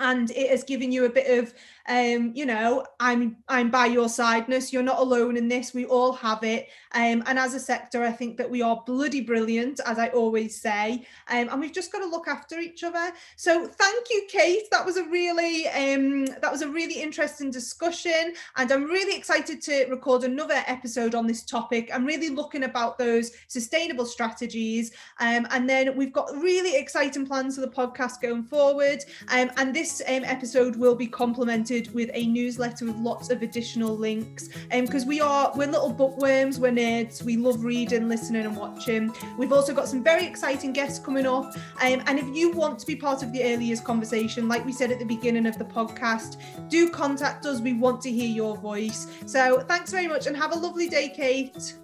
[0.00, 1.54] and it has given you a bit of
[1.90, 4.72] um, you know, I'm I'm by your sideness.
[4.72, 5.74] You're not alone in this.
[5.74, 6.68] We all have it.
[6.92, 10.60] Um, and as a sector, I think that we are bloody brilliant, as I always
[10.60, 11.06] say.
[11.28, 13.12] Um, and we've just got to look after each other.
[13.36, 14.70] So thank you, Kate.
[14.70, 19.60] That was a really um, that was a really interesting discussion, and I'm really excited
[19.62, 21.90] to record another episode on this topic.
[21.92, 27.56] I'm really looking about those sustainable strategies, um, and then we've got really exciting plans
[27.56, 29.02] for the podcast going forward.
[29.28, 33.96] Um, and this um, episode will be complemented with a newsletter with lots of additional
[33.96, 34.48] links.
[34.70, 39.14] Because um, we are we're little bookworms, we're nerds, we love reading, listening, and watching.
[39.38, 41.54] We've also got some very exciting guests coming up.
[41.82, 44.72] Um, and if you want to be part of the early years conversation, like we
[44.72, 46.36] said at the beginning of the podcast,
[46.68, 47.60] do contact us.
[47.60, 49.06] We want to hear your voice.
[49.26, 51.74] So thanks very much and have a lovely day, Kate.